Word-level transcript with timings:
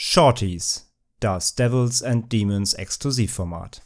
Shorties, 0.00 0.84
das 1.18 1.56
Devils 1.56 2.02
and 2.02 2.28
Demons 2.28 2.72
Exklusivformat. 2.72 3.80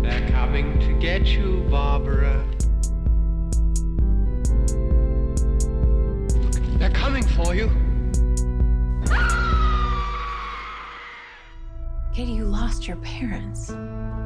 They're 0.00 0.30
coming 0.30 0.80
to 0.80 0.98
get 0.98 1.26
you, 1.26 1.66
Barbara. 1.70 2.42
They're 6.78 6.88
coming 6.94 7.26
for 7.36 7.54
you. 7.54 7.68
Katie, 12.14 12.32
you 12.32 12.46
lost 12.46 12.88
your 12.88 12.96
parents. 13.02 13.68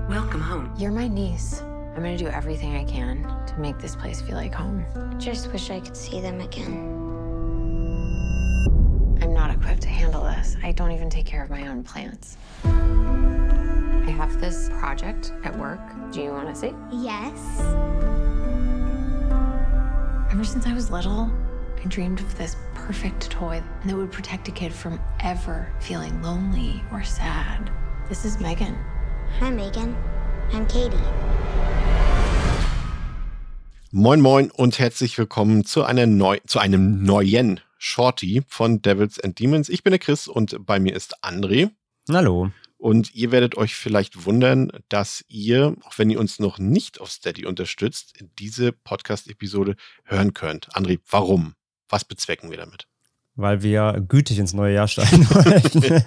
Welcome 0.08 0.40
home. 0.40 0.72
You're 0.78 0.92
my 0.92 1.08
niece. 1.08 1.60
I'm 1.94 2.02
gonna 2.02 2.16
do 2.16 2.28
everything 2.28 2.74
I 2.74 2.84
can 2.84 3.22
to 3.46 3.60
make 3.60 3.78
this 3.78 3.94
place 3.94 4.22
feel 4.22 4.36
like 4.36 4.54
home. 4.54 4.84
I 4.96 5.14
just 5.18 5.52
wish 5.52 5.70
I 5.70 5.78
could 5.78 5.96
see 5.96 6.22
them 6.22 6.40
again. 6.40 6.88
I'm 9.20 9.34
not 9.34 9.50
equipped 9.50 9.82
to 9.82 9.88
handle 9.88 10.24
this. 10.24 10.56
I 10.62 10.72
don't 10.72 10.92
even 10.92 11.10
take 11.10 11.26
care 11.26 11.44
of 11.44 11.50
my 11.50 11.68
own 11.68 11.84
plants. 11.84 12.38
I 12.64 14.10
have 14.10 14.40
this 14.40 14.70
project 14.70 15.34
at 15.44 15.56
work. 15.58 15.80
Do 16.12 16.22
you 16.22 16.30
wanna 16.30 16.54
see? 16.54 16.72
Yes. 16.90 17.60
Ever 20.32 20.44
since 20.44 20.66
I 20.66 20.72
was 20.72 20.90
little, 20.90 21.30
I 21.76 21.84
dreamed 21.88 22.20
of 22.20 22.38
this 22.38 22.56
perfect 22.74 23.30
toy 23.30 23.62
that 23.84 23.94
would 23.94 24.10
protect 24.10 24.48
a 24.48 24.50
kid 24.50 24.72
from 24.72 24.98
ever 25.20 25.70
feeling 25.78 26.22
lonely 26.22 26.82
or 26.90 27.04
sad. 27.04 27.70
This 28.08 28.24
is 28.24 28.40
Megan. 28.40 28.78
Hi, 29.40 29.50
Megan. 29.50 29.94
I'm 30.52 30.66
Katie. 30.66 30.96
Moin 33.94 34.22
Moin 34.22 34.50
und 34.50 34.78
herzlich 34.78 35.18
willkommen 35.18 35.66
zu, 35.66 35.84
einer 35.84 36.06
neu, 36.06 36.38
zu 36.46 36.58
einem 36.58 37.02
neuen 37.02 37.60
Shorty 37.76 38.42
von 38.48 38.80
Devils 38.80 39.20
and 39.20 39.38
Demons. 39.38 39.68
Ich 39.68 39.82
bin 39.82 39.90
der 39.90 39.98
Chris 39.98 40.28
und 40.28 40.64
bei 40.64 40.80
mir 40.80 40.96
ist 40.96 41.22
André. 41.22 41.70
Hallo. 42.10 42.50
Und 42.78 43.14
ihr 43.14 43.32
werdet 43.32 43.54
euch 43.58 43.74
vielleicht 43.74 44.24
wundern, 44.24 44.72
dass 44.88 45.26
ihr, 45.28 45.76
auch 45.82 45.98
wenn 45.98 46.08
ihr 46.08 46.18
uns 46.18 46.38
noch 46.38 46.58
nicht 46.58 47.02
auf 47.02 47.10
Steady 47.10 47.44
unterstützt, 47.44 48.14
diese 48.38 48.72
Podcast-Episode 48.72 49.76
hören 50.04 50.32
könnt. 50.32 50.74
André, 50.74 50.98
warum? 51.10 51.54
Was 51.90 52.06
bezwecken 52.06 52.48
wir 52.48 52.56
damit? 52.56 52.88
Weil 53.34 53.62
wir 53.62 54.02
gütig 54.08 54.38
ins 54.38 54.52
neue 54.52 54.74
Jahr 54.74 54.88
steigen 54.88 55.28
wollten. 55.30 56.02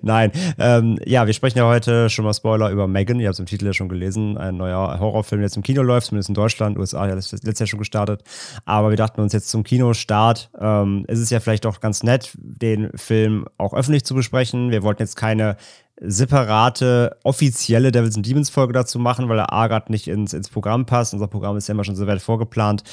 Nein, 0.02 0.32
ähm, 0.58 0.98
ja, 1.04 1.26
wir 1.26 1.32
sprechen 1.32 1.58
ja 1.58 1.66
heute 1.66 2.10
schon 2.10 2.24
mal 2.24 2.34
Spoiler 2.34 2.70
über 2.70 2.88
Megan. 2.88 3.20
Ihr 3.20 3.28
habt 3.28 3.34
es 3.34 3.40
im 3.40 3.46
Titel 3.46 3.66
ja 3.66 3.72
schon 3.72 3.88
gelesen. 3.88 4.36
Ein 4.36 4.56
neuer 4.56 4.98
Horrorfilm, 4.98 5.40
der 5.40 5.46
jetzt 5.46 5.56
im 5.56 5.62
Kino 5.62 5.82
läuft, 5.82 6.08
zumindest 6.08 6.28
in 6.28 6.34
Deutschland. 6.34 6.78
USA 6.78 7.06
das 7.06 7.30
letztes 7.32 7.60
Jahr 7.60 7.66
schon 7.68 7.78
gestartet. 7.78 8.22
Aber 8.64 8.90
wir 8.90 8.96
dachten 8.96 9.20
uns 9.20 9.32
jetzt 9.32 9.48
zum 9.48 9.62
Kinostart, 9.62 10.50
ähm, 10.60 11.04
ist 11.08 11.20
es 11.20 11.30
ja 11.30 11.40
vielleicht 11.40 11.64
doch 11.64 11.80
ganz 11.80 12.02
nett, 12.02 12.32
den 12.36 12.90
Film 12.96 13.46
auch 13.56 13.74
öffentlich 13.74 14.04
zu 14.04 14.14
besprechen. 14.14 14.70
Wir 14.70 14.82
wollten 14.82 15.02
jetzt 15.02 15.16
keine 15.16 15.56
separate 16.00 17.16
offizielle 17.24 17.92
Devils 17.92 18.16
and 18.16 18.26
Demons 18.26 18.50
Folge 18.50 18.72
dazu 18.72 18.98
machen, 18.98 19.28
weil 19.28 19.38
er 19.38 19.52
A 19.52 19.66
gerade 19.66 19.90
nicht 19.90 20.08
ins, 20.08 20.32
ins 20.32 20.48
Programm 20.48 20.86
passt. 20.86 21.12
Unser 21.12 21.26
Programm 21.26 21.56
ist 21.56 21.68
ja 21.68 21.74
immer 21.74 21.84
schon 21.84 21.96
so 21.96 22.06
weit 22.06 22.22
vorgeplant 22.22 22.84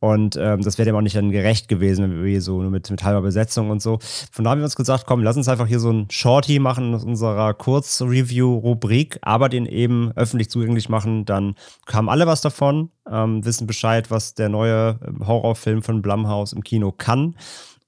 und 0.00 0.36
ähm, 0.36 0.62
das 0.62 0.78
wäre 0.78 0.86
dem 0.86 0.96
auch 0.96 1.00
nicht 1.00 1.16
dann 1.16 1.30
gerecht 1.30 1.68
gewesen, 1.68 2.02
wenn 2.02 2.22
wir 2.22 2.30
hier 2.30 2.42
so 2.42 2.60
nur 2.60 2.70
mit, 2.70 2.90
mit 2.90 3.04
halber 3.04 3.22
Besetzung 3.22 3.70
und 3.70 3.82
so. 3.82 3.98
Von 4.32 4.44
da 4.44 4.50
haben 4.50 4.58
wir 4.58 4.64
uns 4.64 4.76
gesagt, 4.76 5.04
komm, 5.06 5.22
lass 5.22 5.36
uns 5.36 5.48
einfach 5.48 5.66
hier 5.66 5.80
so 5.80 5.90
ein 5.90 6.06
Shorty 6.10 6.58
machen 6.58 6.94
aus 6.94 7.04
unserer 7.04 7.54
Kurz-Review-Rubrik, 7.54 9.18
aber 9.22 9.48
den 9.48 9.66
eben 9.66 10.12
öffentlich 10.16 10.50
zugänglich 10.50 10.88
machen. 10.88 11.24
Dann 11.24 11.54
haben 11.92 12.08
alle 12.08 12.26
was 12.26 12.40
davon, 12.40 12.90
ähm, 13.10 13.44
wissen 13.44 13.66
Bescheid, 13.66 14.10
was 14.10 14.34
der 14.34 14.48
neue 14.48 14.98
Horrorfilm 15.26 15.82
von 15.82 16.02
Blumhouse 16.02 16.52
im 16.52 16.62
Kino 16.62 16.92
kann. 16.92 17.36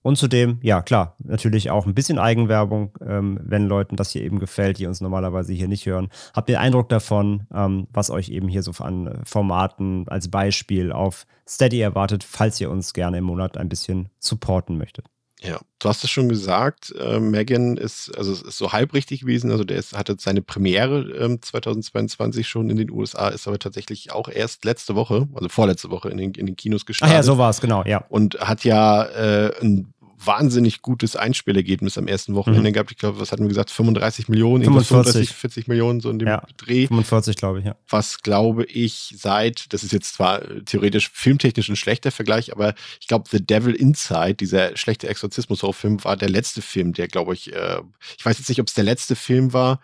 Und 0.07 0.15
zudem, 0.15 0.61
ja 0.63 0.83
klar, 0.83 1.17
natürlich 1.25 1.73
auch 1.73 1.85
ein 1.85 1.93
bisschen 1.93 2.21
Eigenwerbung, 2.21 2.97
ähm, 3.05 3.41
wenn 3.43 3.67
Leuten 3.67 3.97
das 3.97 4.13
hier 4.13 4.23
eben 4.23 4.39
gefällt, 4.39 4.79
die 4.79 4.87
uns 4.87 5.01
normalerweise 5.01 5.53
hier 5.53 5.67
nicht 5.67 5.85
hören. 5.85 6.11
Habt 6.33 6.49
ihr 6.49 6.61
Eindruck 6.61 6.89
davon, 6.89 7.49
ähm, 7.53 7.89
was 7.93 8.11
euch 8.11 8.29
eben 8.29 8.47
hier 8.47 8.63
so 8.63 8.71
an 8.85 9.21
Formaten 9.25 10.07
als 10.07 10.31
Beispiel 10.31 10.93
auf 10.93 11.27
Steady 11.45 11.81
erwartet, 11.81 12.23
falls 12.23 12.61
ihr 12.61 12.71
uns 12.71 12.93
gerne 12.93 13.19
im 13.19 13.25
Monat 13.25 13.57
ein 13.57 13.69
bisschen 13.69 14.09
supporten 14.21 14.79
möchtet? 14.79 15.07
Ja, 15.43 15.61
du 15.81 15.89
hast 15.89 16.03
es 16.03 16.11
schon 16.11 16.29
gesagt, 16.29 16.95
äh, 16.99 17.21
Megan 17.21 17.77
ist, 17.77 18.17
also 18.17 18.33
es 18.33 18.41
ist 18.41 18.57
so 18.57 18.73
halb 18.73 18.95
richtig 18.95 19.21
gewesen, 19.21 19.51
also 19.51 19.65
der 19.65 19.77
ist, 19.77 19.93
hatte 19.93 20.17
seine 20.19 20.41
Premiere 20.41 21.01
ähm, 21.19 21.43
2022 21.43 22.49
schon 22.49 22.71
in 22.71 22.79
den 22.79 22.91
USA, 22.91 23.29
ist 23.29 23.47
aber 23.47 23.59
tatsächlich 23.59 24.13
auch 24.13 24.29
erst 24.29 24.65
letzte 24.65 24.95
Woche, 24.95 25.29
also 25.35 25.49
vorletzte 25.51 25.91
Woche 25.91 26.09
in 26.09 26.17
den, 26.17 26.33
in 26.33 26.47
den 26.47 26.57
Kinos 26.57 26.87
gestartet. 26.87 27.13
Ach 27.13 27.19
ja, 27.19 27.23
so 27.23 27.37
war 27.37 27.51
es, 27.51 27.61
genau, 27.61 27.85
ja. 27.85 28.05
Und 28.09 28.39
hat 28.41 28.65
ja 28.65 29.03
äh, 29.05 29.53
ein 29.61 29.93
wahnsinnig 30.19 30.83
gutes 30.83 31.17
Einspielergebnis 31.17 31.99
am 31.99 32.09
ersten 32.09 32.35
Wochenende 32.35 32.71
mhm. 32.71 32.75
gehabt. 32.75 32.91
Ich 32.91 32.99
glaube, 32.99 33.21
was 33.21 33.33
hatten 33.33 33.43
wir 33.43 33.49
gesagt? 33.49 33.71
35 33.71 34.29
Millionen, 34.29 34.65
45. 34.65 35.31
40 35.31 35.69
Millionen, 35.69 36.01
so 36.01 36.11
in 36.11 36.19
dem 36.19 36.29
ja, 36.29 36.43
Dreh. 36.57 36.87
45, 36.87 37.37
glaube 37.37 37.61
ich, 37.61 37.67
ja. 37.67 37.77
Was 37.89 38.23
glaube 38.23 38.65
ich 38.65 39.15
seit, 39.17 39.73
das 39.73 39.85
ist 39.85 39.93
jetzt 39.93 40.15
zwar 40.15 40.43
theoretisch 40.65 41.11
filmtechnisch 41.11 41.69
ein 41.69 41.77
schlechter 41.77 42.11
Vergleich, 42.11 42.53
aber 42.53 42.75
ich 43.01 43.09
glaube, 43.09 43.29
The 43.31 43.45
Devil 43.45 43.75
Inside, 43.75 44.35
dieser 44.35 44.77
schlechte 44.77 45.09
Exorzismus-Film, 45.09 46.05
war 46.05 46.17
der 46.17 46.31
letzte 46.31 46.63
Film, 46.63 46.93
der, 46.93 47.09
glaube 47.09 47.35
ich, 47.35 47.53
äh, 47.53 47.81
ich 48.17 48.25
weiß 48.25 48.39
jetzt 48.39 48.49
nicht, 48.49 48.61
ob 48.61 48.69
es 48.69 48.75
der 48.75 48.85
letzte 48.85 49.17
Film 49.17 49.53
war, 49.53 49.81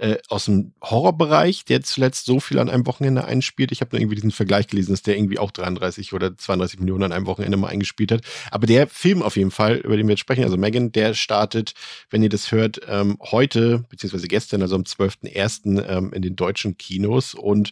äh, 0.00 0.18
aus 0.28 0.46
dem 0.46 0.72
Horrorbereich, 0.82 1.64
der 1.64 1.82
zuletzt 1.82 2.24
so 2.24 2.40
viel 2.40 2.58
an 2.58 2.70
einem 2.70 2.86
Wochenende 2.86 3.24
einspielt. 3.24 3.70
Ich 3.70 3.80
habe 3.80 3.90
nur 3.92 4.00
irgendwie 4.00 4.16
diesen 4.16 4.30
Vergleich 4.30 4.66
gelesen, 4.66 4.92
dass 4.92 5.02
der 5.02 5.16
irgendwie 5.16 5.38
auch 5.38 5.50
33 5.50 6.12
oder 6.12 6.36
32 6.36 6.80
Millionen 6.80 7.04
an 7.04 7.12
einem 7.12 7.26
Wochenende 7.26 7.56
mal 7.56 7.68
eingespielt 7.68 8.12
hat. 8.12 8.22
Aber 8.50 8.66
der 8.66 8.86
Film 8.86 9.22
auf 9.22 9.36
jeden 9.36 9.50
Fall, 9.50 9.76
über 9.76 9.96
den 9.96 10.06
wir 10.06 10.12
jetzt 10.12 10.20
sprechen, 10.20 10.44
also 10.44 10.56
Megan, 10.56 10.92
der 10.92 11.14
startet, 11.14 11.74
wenn 12.08 12.22
ihr 12.22 12.30
das 12.30 12.50
hört, 12.50 12.80
ähm, 12.88 13.18
heute, 13.20 13.84
beziehungsweise 13.90 14.28
gestern, 14.28 14.62
also 14.62 14.74
am 14.74 14.82
12.01. 14.82 15.86
Ähm, 15.86 16.12
in 16.12 16.22
den 16.22 16.36
deutschen 16.36 16.78
Kinos. 16.78 17.34
Und 17.34 17.70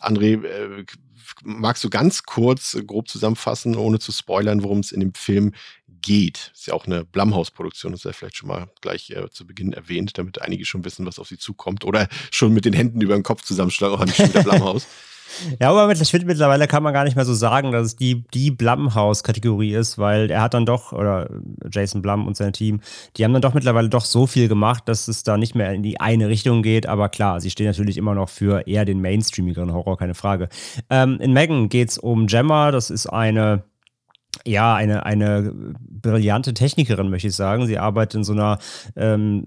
André, 0.00 0.44
äh, 0.44 0.84
magst 1.44 1.84
du 1.84 1.90
ganz 1.90 2.22
kurz, 2.24 2.76
grob 2.86 3.08
zusammenfassen, 3.08 3.76
ohne 3.76 3.98
zu 3.98 4.12
spoilern, 4.12 4.62
worum 4.62 4.80
es 4.80 4.92
in 4.92 5.00
dem 5.00 5.14
Film 5.14 5.52
geht. 6.00 6.52
Ist 6.54 6.66
ja 6.66 6.74
auch 6.74 6.86
eine 6.86 7.04
Blumhouse-Produktion, 7.04 7.92
das 7.92 8.00
ist 8.00 8.04
ja 8.04 8.12
vielleicht 8.12 8.36
schon 8.36 8.48
mal 8.48 8.70
gleich 8.80 9.10
äh, 9.10 9.28
zu 9.30 9.46
Beginn 9.46 9.72
erwähnt, 9.72 10.16
damit 10.18 10.40
einige 10.42 10.64
schon 10.64 10.84
wissen, 10.84 11.06
was 11.06 11.18
auf 11.18 11.28
sie 11.28 11.38
zukommt. 11.38 11.84
Oder 11.84 12.08
schon 12.30 12.52
mit 12.52 12.64
den 12.64 12.72
Händen 12.72 13.00
über 13.00 13.14
den 13.14 13.22
Kopf 13.22 13.42
zusammenschlagen, 13.42 13.96
auch 13.96 14.04
nicht 14.04 14.34
der 14.34 14.42
Blumhouse. 14.42 14.86
Ja, 15.60 15.70
aber 15.70 15.92
ich 15.92 16.10
finde, 16.10 16.26
mittlerweile 16.26 16.66
kann 16.66 16.82
man 16.82 16.92
gar 16.92 17.04
nicht 17.04 17.16
mehr 17.16 17.24
so 17.24 17.34
sagen, 17.34 17.72
dass 17.72 17.86
es 17.86 17.96
die, 17.96 18.24
die 18.34 18.50
Blumhouse-Kategorie 18.50 19.74
ist, 19.74 19.98
weil 19.98 20.30
er 20.30 20.42
hat 20.42 20.54
dann 20.54 20.66
doch, 20.66 20.92
oder 20.92 21.28
Jason 21.70 22.02
Blum 22.02 22.26
und 22.26 22.36
sein 22.36 22.52
Team, 22.52 22.80
die 23.16 23.24
haben 23.24 23.32
dann 23.32 23.42
doch 23.42 23.54
mittlerweile 23.54 23.88
doch 23.88 24.04
so 24.04 24.26
viel 24.26 24.48
gemacht, 24.48 24.88
dass 24.88 25.08
es 25.08 25.22
da 25.22 25.36
nicht 25.36 25.54
mehr 25.54 25.72
in 25.72 25.82
die 25.82 26.00
eine 26.00 26.28
Richtung 26.28 26.62
geht. 26.62 26.86
Aber 26.86 27.08
klar, 27.08 27.40
sie 27.40 27.50
stehen 27.50 27.66
natürlich 27.66 27.96
immer 27.96 28.14
noch 28.14 28.28
für 28.28 28.66
eher 28.66 28.84
den 28.84 29.00
mainstreamigeren 29.00 29.72
Horror, 29.72 29.98
keine 29.98 30.14
Frage. 30.14 30.48
Ähm, 30.90 31.18
in 31.20 31.32
Megan 31.32 31.68
geht 31.68 31.90
es 31.90 31.98
um 31.98 32.26
Gemma, 32.26 32.70
das 32.70 32.90
ist 32.90 33.06
eine 33.06 33.62
ja, 34.44 34.74
eine, 34.74 35.04
eine 35.06 35.52
brillante 35.78 36.54
Technikerin, 36.54 37.10
möchte 37.10 37.28
ich 37.28 37.34
sagen. 37.34 37.66
Sie 37.66 37.78
arbeitet 37.78 38.16
in 38.16 38.24
so 38.24 38.32
einer 38.32 38.58
ähm, 38.96 39.46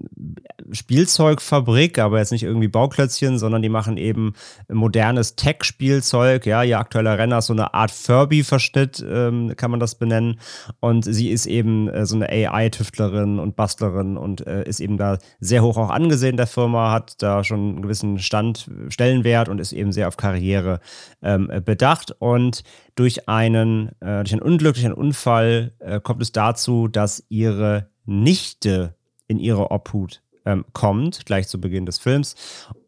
Spielzeugfabrik, 0.70 1.98
aber 1.98 2.18
jetzt 2.18 2.32
nicht 2.32 2.42
irgendwie 2.42 2.68
Bauklötzchen, 2.68 3.38
sondern 3.38 3.62
die 3.62 3.68
machen 3.68 3.96
eben 3.96 4.34
modernes 4.68 5.36
Tech-Spielzeug. 5.36 6.46
Ja, 6.46 6.62
ihr 6.62 6.78
aktueller 6.78 7.18
Renner 7.18 7.38
ist 7.38 7.46
so 7.46 7.52
eine 7.52 7.74
Art 7.74 7.90
Furby-Verschnitt, 7.90 9.04
ähm, 9.08 9.54
kann 9.56 9.70
man 9.70 9.80
das 9.80 9.94
benennen. 9.94 10.38
Und 10.80 11.04
sie 11.04 11.30
ist 11.30 11.46
eben 11.46 11.88
äh, 11.88 12.06
so 12.06 12.16
eine 12.16 12.28
AI-Tüftlerin 12.28 13.38
und 13.38 13.56
Bastlerin 13.56 14.16
und 14.16 14.46
äh, 14.46 14.64
ist 14.64 14.80
eben 14.80 14.96
da 14.96 15.18
sehr 15.40 15.62
hoch 15.62 15.76
auch 15.76 15.90
angesehen 15.90 16.36
der 16.36 16.46
Firma, 16.46 16.92
hat 16.92 17.22
da 17.22 17.44
schon 17.44 17.60
einen 17.60 17.82
gewissen 17.82 18.18
Stand, 18.18 18.70
Stellenwert 18.88 19.48
und 19.48 19.60
ist 19.60 19.72
eben 19.72 19.92
sehr 19.92 20.08
auf 20.08 20.16
Karriere 20.16 20.80
ähm, 21.22 21.50
bedacht. 21.64 22.14
Und 22.18 22.62
durch 22.94 23.28
einen, 23.28 23.88
äh, 24.00 24.22
durch 24.22 24.32
ein 24.32 24.42
Unglück, 24.42 24.76
durch 24.82 24.86
einen 24.86 24.94
Unfall 24.94 25.72
äh, 25.78 26.00
kommt 26.00 26.22
es 26.22 26.32
dazu, 26.32 26.88
dass 26.88 27.24
ihre 27.28 27.88
Nichte 28.04 28.96
in 29.28 29.38
ihre 29.38 29.70
Obhut 29.70 30.22
ähm, 30.44 30.64
kommt, 30.72 31.24
gleich 31.24 31.46
zu 31.46 31.60
Beginn 31.60 31.86
des 31.86 31.98
Films. 31.98 32.34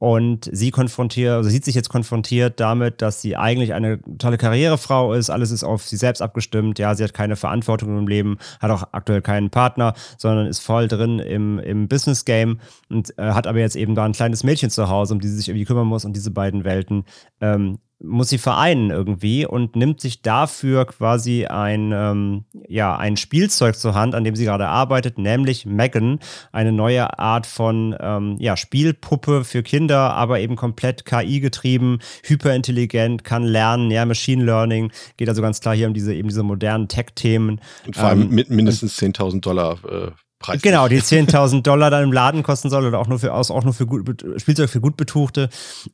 Und 0.01 0.51
sie 0.53 0.73
konfrontiert, 0.73 1.35
also 1.35 1.49
sieht 1.49 1.65
sich 1.65 1.77
jetzt 1.77 1.89
konfrontiert 1.89 2.59
damit, 2.59 3.01
dass 3.01 3.23
sie 3.23 3.37
eigentlich 3.37 3.75
eine 3.75 4.01
tolle 4.19 4.39
Karrierefrau 4.39 5.13
ist. 5.13 5.31
Alles 5.31 5.53
ist 5.53 5.63
auf 5.63 5.87
sie 5.87 5.97
selbst 5.97 6.21
abgestimmt. 6.21 6.81
Ja, 6.81 6.97
sie 6.97 7.05
hat 7.05 7.15
keine 7.15 7.37
Verantwortung 7.37 7.97
im 7.97 8.09
Leben, 8.09 8.39
hat 8.59 8.73
auch 8.73 8.89
aktuell 8.91 9.23
keinen 9.23 9.51
Partner, 9.51 9.95
sondern 10.19 10.49
ist 10.49 10.59
voll 10.59 10.89
drin 10.89 11.21
im, 11.21 11.61
im 11.61 11.87
Business 11.87 12.25
Game 12.25 12.59
und 12.91 13.17
äh, 13.19 13.31
hat 13.31 13.47
aber 13.47 13.61
jetzt 13.61 13.77
eben 13.77 13.95
da 13.95 14.05
ein 14.05 14.13
kleines 14.13 14.43
Mädchen 14.43 14.71
zu 14.71 14.89
Hause, 14.89 15.15
um 15.15 15.21
die 15.21 15.29
sie 15.29 15.37
sich 15.37 15.49
irgendwie 15.49 15.65
kümmern 15.65 15.87
muss 15.87 16.05
und 16.05 16.17
diese 16.17 16.33
beiden 16.33 16.65
Welten 16.65 17.05
ähm, 17.41 17.79
muss 18.07 18.29
sie 18.29 18.39
vereinen 18.39 18.91
irgendwie 18.91 19.47
und 19.47 19.77
nimmt 19.77 20.01
sich 20.01 20.23
dafür 20.23 20.85
quasi 20.85 21.47
ein, 21.47 21.93
ähm, 21.93 22.45
ja, 22.69 22.97
ein 22.97 23.17
Spielzeug 23.17 23.77
zur 23.77 23.95
Hand, 23.95 24.15
an 24.15 24.25
dem 24.25 24.37
sie 24.37 24.45
gerade 24.45 24.69
arbeitet, 24.69 25.19
nämlich 25.19 25.67
Megan, 25.67 26.21
eine 26.53 26.73
neue 26.73 27.19
Art 27.19 27.47
von 27.47 27.97
ähm, 28.01 28.37
ja, 28.39 28.57
Spielpuppe 28.57 29.45
für 29.45 29.63
Kinder, 29.63 30.15
aber 30.15 30.41
eben 30.41 30.57
komplett 30.57 31.05
KI-getrieben, 31.05 31.99
hyperintelligent, 32.23 33.25
kann 33.25 33.45
lernen, 33.45 33.91
ja, 33.91 34.05
Machine 34.05 34.45
Learning, 34.45 34.93
geht 35.17 35.29
also 35.29 35.43
ganz 35.43 35.61
klar 35.61 35.75
hier 35.75 35.87
um 35.87 35.95
diese, 35.95 36.15
eben 36.15 36.29
diese 36.29 36.43
modernen 36.43 36.89
Tech-Themen. 36.89 37.61
Und 37.87 37.97
vor 37.97 38.05
allem 38.05 38.23
ähm, 38.23 38.29
mit 38.31 38.51
mindestens 38.51 38.99
10.000 38.99 39.41
Dollar 39.41 39.79
äh, 39.85 40.11
Preis. 40.45 40.63
Genau, 40.63 40.89
die 40.89 41.01
10.000 41.01 41.63
Dollar 41.63 41.91
dann 41.91 42.05
im 42.05 42.13
Laden 42.13 42.43
kosten 42.43 42.69
soll 42.69 42.85
oder 42.85 42.99
auch 42.99 43.07
nur 43.07 43.19
für, 43.19 43.33
auch 43.33 43.65
nur 43.65 43.73
für 43.73 43.87
gut, 43.87 44.25
Spielzeug 44.37 44.69
für 44.69 44.81
gut 44.81 44.97
Betuchte. 44.97 45.49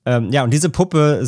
Ähm, 0.04 0.30
ja, 0.32 0.42
und 0.42 0.50
diese 0.50 0.70
Puppe 0.70 1.24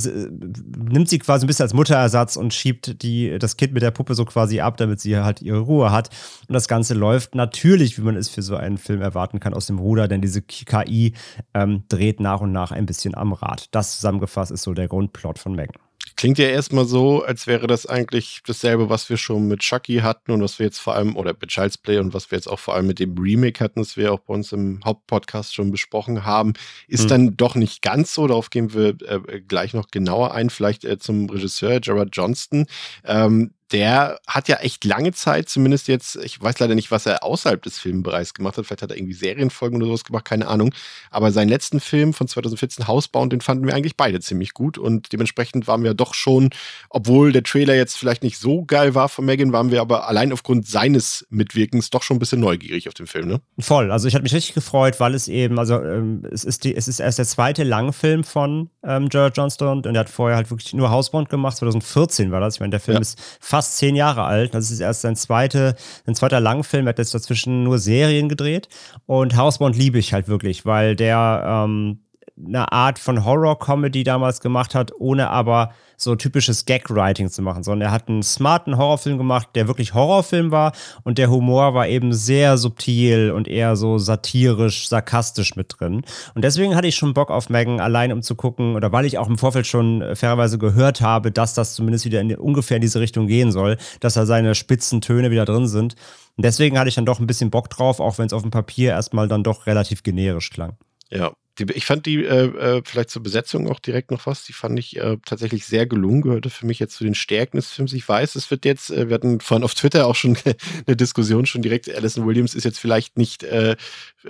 nimmt 0.91 1.09
sie 1.09 1.19
quasi 1.19 1.45
ein 1.45 1.47
bisschen 1.47 1.65
als 1.65 1.75
Mutterersatz 1.75 2.37
und 2.37 2.53
schiebt 2.53 3.03
die, 3.03 3.39
das 3.39 3.57
Kind 3.57 3.75
mit 3.75 3.83
der 3.83 3.93
Puppe 3.93 4.15
so 4.15 4.25
quasi 4.25 4.61
ab, 4.61 4.77
damit 4.77 5.01
sie 5.01 5.17
halt 5.17 5.41
ihre 5.41 5.61
Ruhe 5.61 5.93
hat. 5.93 6.11
Und 6.49 6.55
das 6.55 6.67
Ganze 6.67 6.95
läuft 6.95 7.35
natürlich, 7.35 7.97
wie 7.99 8.03
man 8.03 8.17
es 8.17 8.29
für 8.29 8.43
so 8.43 8.57
einen 8.57 8.79
Film 8.79 9.01
erwarten 9.01 9.39
kann, 9.41 9.55
aus 9.55 9.67
dem 9.67 9.79
Ruder, 9.79 10.09
denn 10.09 10.21
diese 10.21 10.43
KI 10.43 11.13
ähm, 11.55 11.85
dreht 11.89 12.21
nach 12.21 12.41
und 12.41 12.53
nach 12.53 12.73
ein 12.73 12.87
bisschen 12.87 13.15
am 13.15 13.33
Rad. 13.33 13.69
Das 13.71 13.97
zusammengefasst 13.97 14.51
ist 14.51 14.63
so 14.63 14.75
der 14.75 14.89
Grundplot 14.89 15.39
von 15.39 15.55
Megan. 15.55 15.77
Klingt 16.23 16.39
ja 16.39 16.47
erstmal 16.47 16.85
so, 16.85 17.25
als 17.25 17.49
wäre 17.49 17.67
das 17.67 17.85
eigentlich 17.85 18.43
dasselbe, 18.47 18.89
was 18.89 19.11
wir 19.11 19.17
schon 19.17 19.49
mit 19.49 19.59
Chucky 19.59 20.03
hatten 20.03 20.31
und 20.31 20.41
was 20.41 20.61
wir 20.61 20.67
jetzt 20.67 20.79
vor 20.79 20.95
allem, 20.95 21.17
oder 21.17 21.33
mit 21.33 21.51
Child's 21.51 21.77
Play 21.77 21.99
und 21.99 22.15
was 22.15 22.31
wir 22.31 22.39
jetzt 22.39 22.47
auch 22.47 22.61
vor 22.61 22.77
allem 22.77 22.87
mit 22.87 23.01
dem 23.01 23.19
Remake 23.19 23.59
hatten, 23.59 23.81
das 23.81 23.97
wir 23.97 24.13
auch 24.13 24.21
bei 24.21 24.33
uns 24.33 24.53
im 24.53 24.79
Hauptpodcast 24.85 25.53
schon 25.53 25.73
besprochen 25.73 26.25
haben. 26.25 26.53
Ist 26.87 27.07
mhm. 27.07 27.09
dann 27.09 27.37
doch 27.37 27.57
nicht 27.57 27.83
ganz 27.83 28.15
so, 28.15 28.29
darauf 28.29 28.51
gehen 28.51 28.73
wir 28.73 28.95
äh, 29.01 29.41
gleich 29.41 29.75
noch 29.75 29.89
genauer 29.89 30.33
ein, 30.33 30.49
vielleicht 30.49 30.85
äh, 30.85 30.97
zum 30.97 31.29
Regisseur 31.29 31.81
Gerard 31.81 32.11
Johnston. 32.13 32.67
Ähm, 33.05 33.55
der 33.73 34.21
hat 34.27 34.49
ja 34.49 34.57
echt 34.57 34.85
lange 34.85 35.13
Zeit, 35.13 35.49
zumindest 35.49 35.89
jetzt, 35.89 36.17
ich 36.17 36.41
weiß 36.41 36.59
leider 36.59 36.75
nicht, 36.75 36.91
was 36.91 37.07
er 37.07 37.25
außerhalb 37.25 37.63
des 37.63 37.79
Filmbereichs 37.79 38.35
gemacht 38.35 38.59
hat. 38.59 38.67
Vielleicht 38.67 38.83
hat 38.83 38.91
er 38.91 38.97
irgendwie 38.97 39.15
Serienfolgen 39.15 39.79
oder 39.79 39.87
sowas 39.87 40.05
gemacht, 40.05 40.27
keine 40.27 40.47
Ahnung. 40.47 40.75
Aber 41.11 41.33
seinen 41.33 41.49
letzten 41.49 41.81
Film 41.81 42.13
von 42.13 42.29
2014, 42.29 42.87
Hausbauen, 42.87 43.31
den 43.31 43.41
fanden 43.41 43.67
wir 43.67 43.75
eigentlich 43.75 43.97
beide 43.97 44.21
ziemlich 44.21 44.53
gut. 44.53 44.77
Und 44.77 45.13
dementsprechend 45.13 45.67
waren 45.67 45.83
wir 45.83 45.95
doch 45.95 46.13
schon, 46.13 46.51
obwohl 46.91 47.33
der 47.33 47.43
Trailer 47.43 47.75
jetzt 47.75 47.97
vielleicht 47.97 48.23
nicht 48.23 48.39
so 48.39 48.65
geil 48.65 48.95
war 48.95 49.09
von 49.09 49.25
Megan, 49.25 49.53
waren 49.53 49.71
wir 49.71 49.81
aber 49.81 50.07
allein 50.07 50.33
aufgrund 50.33 50.67
seines 50.69 51.27
Mitwirkens 51.31 51.89
doch 51.89 52.03
schon 52.03 52.17
ein 52.17 52.21
bisschen 52.21 52.41
neugierig 52.41 52.89
auf 52.89 52.95
den 52.95 53.07
Film, 53.07 53.29
ne? 53.29 53.41
Voll. 53.59 53.91
Also 53.91 54.07
ich 54.07 54.15
hatte 54.15 54.23
mich 54.23 54.35
richtig 54.35 54.55
gefreut, 54.55 55.01
weil 55.01 55.15
es 55.15 55.29
eben, 55.29 55.59
also 55.59 55.81
ähm, 55.81 56.27
es, 56.31 56.45
ist 56.45 56.65
die, 56.65 56.77
es 56.77 56.89
ist 56.89 57.01
erst 57.01 57.19
der 57.19 57.27
zweite 57.27 57.65
Langfilm 57.65 58.23
von 58.23 58.69
ähm, 58.85 59.09
Jared 59.11 59.37
Johnston 59.37 59.79
und 59.79 59.87
er 59.87 60.01
hat 60.01 60.11
vorher 60.11 60.37
halt 60.37 60.51
wirklich 60.51 60.75
nur 60.75 60.91
Hausbauen 60.91 61.25
gemacht. 61.25 61.57
2014 61.57 62.31
war 62.31 62.41
das. 62.41 62.57
Ich 62.57 62.61
meine, 62.61 62.71
der 62.71 62.81
Film 62.81 62.97
ja. 62.97 63.01
ist 63.01 63.19
fast 63.41 63.62
fast 63.63 63.77
zehn 63.77 63.95
Jahre 63.95 64.25
alt. 64.25 64.55
Das 64.55 64.71
ist 64.71 64.81
erst 64.81 65.03
sein, 65.03 65.15
zweite, 65.15 65.77
sein 66.05 66.17
zweiter 66.17 66.41
Langfilm. 66.41 66.87
Er 66.87 66.91
hat 66.91 66.99
jetzt 66.99 67.15
dazwischen 67.15 67.63
nur 67.63 67.79
Serien 67.79 68.29
gedreht. 68.29 68.69
Und 69.07 69.37
Housebound 69.37 69.77
liebe 69.77 69.99
ich 69.99 70.13
halt 70.13 70.27
wirklich, 70.27 70.67
weil 70.67 70.97
der 70.97 71.45
ähm, 71.47 72.01
eine 72.37 72.73
Art 72.73 72.99
von 72.99 73.25
Horror-Comedy 73.25 74.05
damals 74.05 74.41
gemacht 74.41 74.75
hat, 74.75 74.93
ohne 74.99 75.31
aber 75.31 75.73
so 75.97 76.17
typisches 76.17 76.65
Gag-Writing 76.65 77.31
zu 77.31 77.43
machen, 77.43 77.63
sondern 77.63 77.89
er 77.89 77.93
hat 77.93 78.09
einen 78.09 78.23
smarten 78.23 78.77
Horrorfilm 78.77 79.19
gemacht, 79.19 79.49
der 79.55 79.69
wirklich 79.69 79.95
Horrorfilm 79.95 80.51
war 80.51 80.73
und 81.05 81.19
der 81.19 81.31
Humor 81.31 81.75
war 81.75 81.87
eben 81.87 82.13
sehr 82.13 82.57
subtil 82.57 83.31
und 83.31 83.49
eher 83.49 83.77
so 83.77 83.99
satirisch, 83.99 84.89
sarkastisch 84.89 85.55
mit 85.55 85.75
drin. 85.79 86.03
Und 86.35 86.43
deswegen 86.43 86.75
hatte 86.75 86.89
ich 86.89 86.97
schon 86.97 87.15
Bock 87.15 87.31
auf 87.31 87.51
Megan, 87.51 87.81
allein 87.81 88.13
um 88.13 88.23
zu 88.23 88.35
gucken, 88.35 88.75
oder 88.75 88.91
weil 88.93 89.05
ich 89.05 89.19
auch 89.19 89.29
im 89.29 89.39
Vorfeld 89.39 89.67
schon 89.67 90.03
äh, 90.03 90.17
fairerweise 90.17 90.59
gehört 90.59 91.01
habe, 91.01 91.31
dass 91.31 91.55
das 91.55 91.75
zumindest 91.75 92.05
wieder 92.05 92.21
in, 92.21 92.35
ungefähr 92.35 92.79
in 92.79 92.83
diese 92.83 93.01
Richtung 93.01 93.27
gehen 93.27 93.53
soll, 93.53 93.77
dass 94.01 94.15
da 94.15 94.27
seine 94.27 94.55
spitzen 94.55 95.01
Töne 95.01 95.31
wieder 95.31 95.45
drin 95.45 95.69
sind. 95.69 95.95
Und 96.37 96.45
deswegen 96.45 96.79
hatte 96.79 96.89
ich 96.89 96.95
dann 96.95 97.07
doch 97.07 97.21
ein 97.21 97.27
bisschen 97.27 97.51
Bock 97.51 97.71
drauf, 97.71 98.01
auch 98.01 98.19
wenn 98.19 98.27
es 98.27 98.33
auf 98.33 98.43
dem 98.43 98.51
Papier 98.51 98.91
erstmal 98.91 99.29
dann 99.29 99.45
doch 99.45 99.67
relativ 99.67 100.03
generisch 100.03 100.51
klang. 100.51 100.77
Ja, 101.11 101.33
die, 101.59 101.67
ich 101.75 101.85
fand 101.85 102.07
die 102.07 102.25
äh, 102.25 102.47
äh, 102.47 102.83
vielleicht 102.85 103.11
zur 103.11 103.23
Besetzung 103.23 103.69
auch 103.71 103.79
direkt 103.79 104.11
noch 104.11 104.27
was. 104.27 104.45
Die 104.45 104.53
fand 104.53 104.79
ich 104.79 104.97
äh, 104.97 105.19
tatsächlich 105.25 105.67
sehr 105.67 105.87
gelungen, 105.87 106.23
gehörte 106.23 106.51
für 106.51 106.67
mich 106.67 106.79
jetzt 106.79 106.97
zu 106.97 107.05
den 107.05 107.15
Stärken 107.15 107.59
des 107.59 107.71
Films. 107.71 107.93
Ich 107.93 108.09
weiß, 108.09 108.37
es 108.37 108.51
wird 108.51 108.65
jetzt, 108.65 108.91
äh, 108.91 109.09
wir 109.09 109.15
hatten 109.15 109.41
vorhin 109.41 109.65
auf 109.65 109.75
Twitter 109.75 110.07
auch 110.07 110.15
schon 110.15 110.37
eine 110.87 110.97
Diskussion 110.97 111.47
schon 111.47 111.63
direkt. 111.63 111.95
Alison 111.95 112.27
Williams 112.27 112.55
ist 112.55 112.65
jetzt 112.65 112.79
vielleicht 112.79 113.19
nicht 113.19 113.43
äh, 113.43 113.77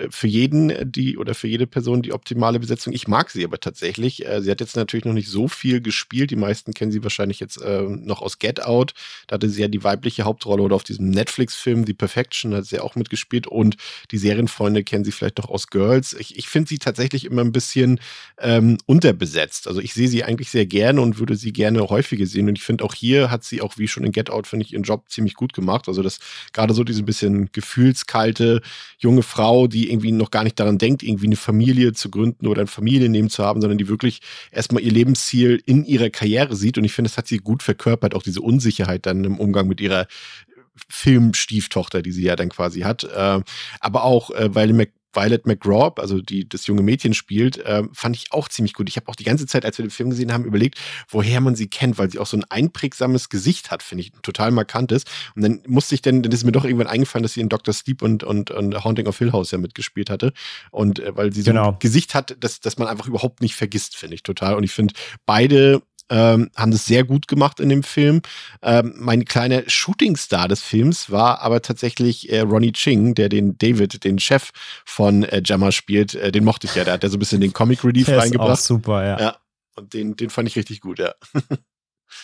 für 0.09 0.27
jeden 0.27 0.91
die 0.91 1.17
oder 1.17 1.33
für 1.33 1.47
jede 1.47 1.67
Person 1.67 2.01
die 2.01 2.13
optimale 2.13 2.59
Besetzung. 2.59 2.93
Ich 2.93 3.07
mag 3.07 3.29
sie 3.29 3.43
aber 3.43 3.59
tatsächlich. 3.59 4.25
Äh, 4.25 4.41
sie 4.41 4.51
hat 4.51 4.59
jetzt 4.59 4.75
natürlich 4.75 5.05
noch 5.05 5.13
nicht 5.13 5.29
so 5.29 5.47
viel 5.47 5.81
gespielt. 5.81 6.31
Die 6.31 6.35
meisten 6.35 6.73
kennen 6.73 6.91
sie 6.91 7.03
wahrscheinlich 7.03 7.39
jetzt 7.39 7.59
noch 7.63 8.21
aus 8.21 8.39
Get 8.39 8.63
Out. 8.63 8.93
Da 9.27 9.35
hatte 9.35 9.49
sie 9.49 9.61
ja 9.61 9.67
die 9.67 9.83
weibliche 9.83 10.23
Hauptrolle 10.23 10.63
oder 10.63 10.75
auf 10.75 10.83
diesem 10.83 11.09
Netflix-Film 11.09 11.85
The 11.85 11.93
Perfection 11.93 12.51
da 12.51 12.57
hat 12.57 12.65
sie 12.65 12.77
ja 12.77 12.81
auch 12.81 12.95
mitgespielt 12.95 13.47
und 13.47 13.77
die 14.11 14.17
Serienfreunde 14.17 14.83
kennen 14.83 15.03
sie 15.03 15.11
vielleicht 15.11 15.37
noch 15.37 15.49
aus 15.49 15.67
Girls. 15.67 16.13
Ich, 16.13 16.37
ich 16.37 16.47
finde 16.47 16.69
sie 16.69 16.77
tatsächlich 16.77 17.12
tatsächlich 17.13 17.31
immer 17.31 17.41
ein 17.41 17.51
bisschen 17.51 17.99
ähm, 18.39 18.77
unterbesetzt. 18.85 19.67
Also 19.67 19.79
ich 19.79 19.93
sehe 19.93 20.07
sie 20.07 20.23
eigentlich 20.23 20.49
sehr 20.49 20.65
gerne 20.65 21.01
und 21.01 21.19
würde 21.19 21.35
sie 21.35 21.53
gerne 21.53 21.87
häufiger 21.89 22.25
sehen. 22.25 22.49
Und 22.49 22.57
ich 22.57 22.63
finde 22.63 22.83
auch 22.83 22.93
hier 22.93 23.29
hat 23.29 23.43
sie 23.43 23.61
auch 23.61 23.77
wie 23.77 23.87
schon 23.87 24.03
in 24.03 24.11
Get 24.11 24.29
Out, 24.29 24.47
finde 24.47 24.65
ich, 24.65 24.73
ihren 24.73 24.83
Job 24.83 25.09
ziemlich 25.09 25.35
gut 25.35 25.53
gemacht. 25.53 25.87
Also 25.87 26.01
das 26.01 26.19
gerade 26.53 26.73
so 26.73 26.83
diese 26.83 27.03
bisschen 27.03 27.51
gefühlskalte 27.51 28.61
junge 28.97 29.23
Frau, 29.23 29.67
die 29.67 29.91
irgendwie 29.91 30.11
noch 30.11 30.31
gar 30.31 30.43
nicht 30.43 30.59
daran 30.59 30.77
denkt, 30.77 31.03
irgendwie 31.03 31.27
eine 31.27 31.35
Familie 31.35 31.93
zu 31.93 32.09
gründen 32.09 32.47
oder 32.47 32.61
ein 32.61 32.67
Familienleben 32.67 33.29
zu 33.29 33.43
haben, 33.43 33.61
sondern 33.61 33.77
die 33.77 33.87
wirklich 33.87 34.21
erstmal 34.51 34.81
ihr 34.81 34.91
Lebensziel 34.91 35.61
in 35.65 35.85
ihrer 35.85 36.09
Karriere 36.09 36.55
sieht. 36.55 36.77
Und 36.77 36.83
ich 36.83 36.93
finde, 36.93 37.09
das 37.09 37.17
hat 37.17 37.27
sie 37.27 37.37
gut 37.37 37.63
verkörpert, 37.63 38.15
auch 38.15 38.23
diese 38.23 38.41
Unsicherheit 38.41 39.05
dann 39.05 39.23
im 39.23 39.39
Umgang 39.39 39.67
mit 39.67 39.81
ihrer 39.81 40.07
Filmstieftochter, 40.89 42.01
die 42.01 42.11
sie 42.11 42.23
ja 42.23 42.35
dann 42.35 42.49
quasi 42.49 42.81
hat. 42.81 43.03
Äh, 43.03 43.41
aber 43.79 44.03
auch, 44.03 44.31
äh, 44.31 44.53
weil 44.55 44.73
Mac 44.73 44.89
Violet 45.13 45.45
McGraw, 45.45 45.93
also 45.97 46.21
die 46.21 46.47
das 46.47 46.67
junge 46.67 46.81
Mädchen 46.81 47.13
spielt, 47.13 47.57
äh, 47.57 47.83
fand 47.93 48.15
ich 48.15 48.31
auch 48.31 48.49
ziemlich 48.49 48.73
gut. 48.73 48.89
Ich 48.89 48.95
habe 48.97 49.07
auch 49.07 49.15
die 49.15 49.23
ganze 49.23 49.45
Zeit, 49.45 49.65
als 49.65 49.77
wir 49.77 49.85
den 49.85 49.91
Film 49.91 50.09
gesehen 50.09 50.33
haben, 50.33 50.45
überlegt, 50.45 50.79
woher 51.09 51.41
man 51.41 51.55
sie 51.55 51.67
kennt, 51.67 51.97
weil 51.97 52.09
sie 52.09 52.19
auch 52.19 52.25
so 52.25 52.37
ein 52.37 52.43
einprägsames 52.49 53.29
Gesicht 53.29 53.71
hat, 53.71 53.83
finde 53.83 54.03
ich, 54.03 54.11
total 54.21 54.51
markantes. 54.51 55.03
Und 55.35 55.43
dann 55.43 55.61
musste 55.67 55.95
ich 55.95 56.01
dann, 56.01 56.23
dann 56.23 56.31
ist 56.31 56.43
mir 56.43 56.51
doch 56.51 56.65
irgendwann 56.65 56.87
eingefallen, 56.87 57.23
dass 57.23 57.33
sie 57.33 57.41
in 57.41 57.49
Dr. 57.49 57.73
Sleep 57.73 58.01
und, 58.01 58.23
und, 58.23 58.51
und 58.51 58.83
Haunting 58.83 59.07
of 59.07 59.17
Hill 59.17 59.31
House 59.31 59.51
ja 59.51 59.57
mitgespielt 59.57 60.09
hatte. 60.09 60.33
Und 60.71 60.99
äh, 60.99 61.15
weil 61.15 61.33
sie 61.33 61.41
so 61.41 61.51
genau. 61.51 61.71
ein 61.71 61.79
Gesicht 61.79 62.15
hat, 62.15 62.35
das, 62.39 62.59
das 62.59 62.77
man 62.77 62.87
einfach 62.87 63.07
überhaupt 63.07 63.41
nicht 63.41 63.55
vergisst, 63.55 63.95
finde 63.95 64.15
ich 64.15 64.23
total. 64.23 64.55
Und 64.55 64.63
ich 64.63 64.71
finde, 64.71 64.93
beide 65.25 65.81
ähm, 66.13 66.51
haben 66.55 66.71
das 66.71 66.85
sehr 66.85 67.03
gut 67.03 67.27
gemacht 67.27 67.59
in 67.59 67.69
dem 67.69 67.81
Film. 67.81 68.21
Ähm, 68.61 68.93
mein 68.97 69.25
kleiner 69.25 69.63
Shootingstar 69.65 70.47
des 70.47 70.61
Films 70.61 71.09
war 71.09 71.41
aber 71.41 71.61
tatsächlich 71.61 72.31
äh, 72.31 72.41
Ronnie 72.41 72.71
Ching, 72.71 73.15
der 73.15 73.29
den 73.29 73.57
David, 73.57 74.03
den 74.03 74.19
Chef 74.19 74.51
von 74.85 75.23
äh, 75.23 75.41
Jammer 75.43 75.71
spielt. 75.71 76.13
Äh, 76.13 76.31
den 76.31 76.43
mochte 76.43 76.67
ich 76.67 76.75
ja. 76.75 76.83
Der 76.83 76.93
hat 76.93 77.03
ja 77.03 77.09
so 77.09 77.17
ein 77.17 77.19
bisschen 77.19 77.41
den 77.41 77.51
Comic 77.51 77.83
Relief 77.83 78.05
der 78.05 78.19
reingebracht. 78.19 78.59
Ist 78.59 78.65
auch 78.65 78.75
super, 78.75 79.03
ja. 79.03 79.19
ja. 79.19 79.37
Und 79.75 79.93
den, 79.95 80.15
den 80.15 80.29
fand 80.29 80.47
ich 80.47 80.55
richtig 80.55 80.81
gut, 80.81 80.99
ja. 80.99 81.13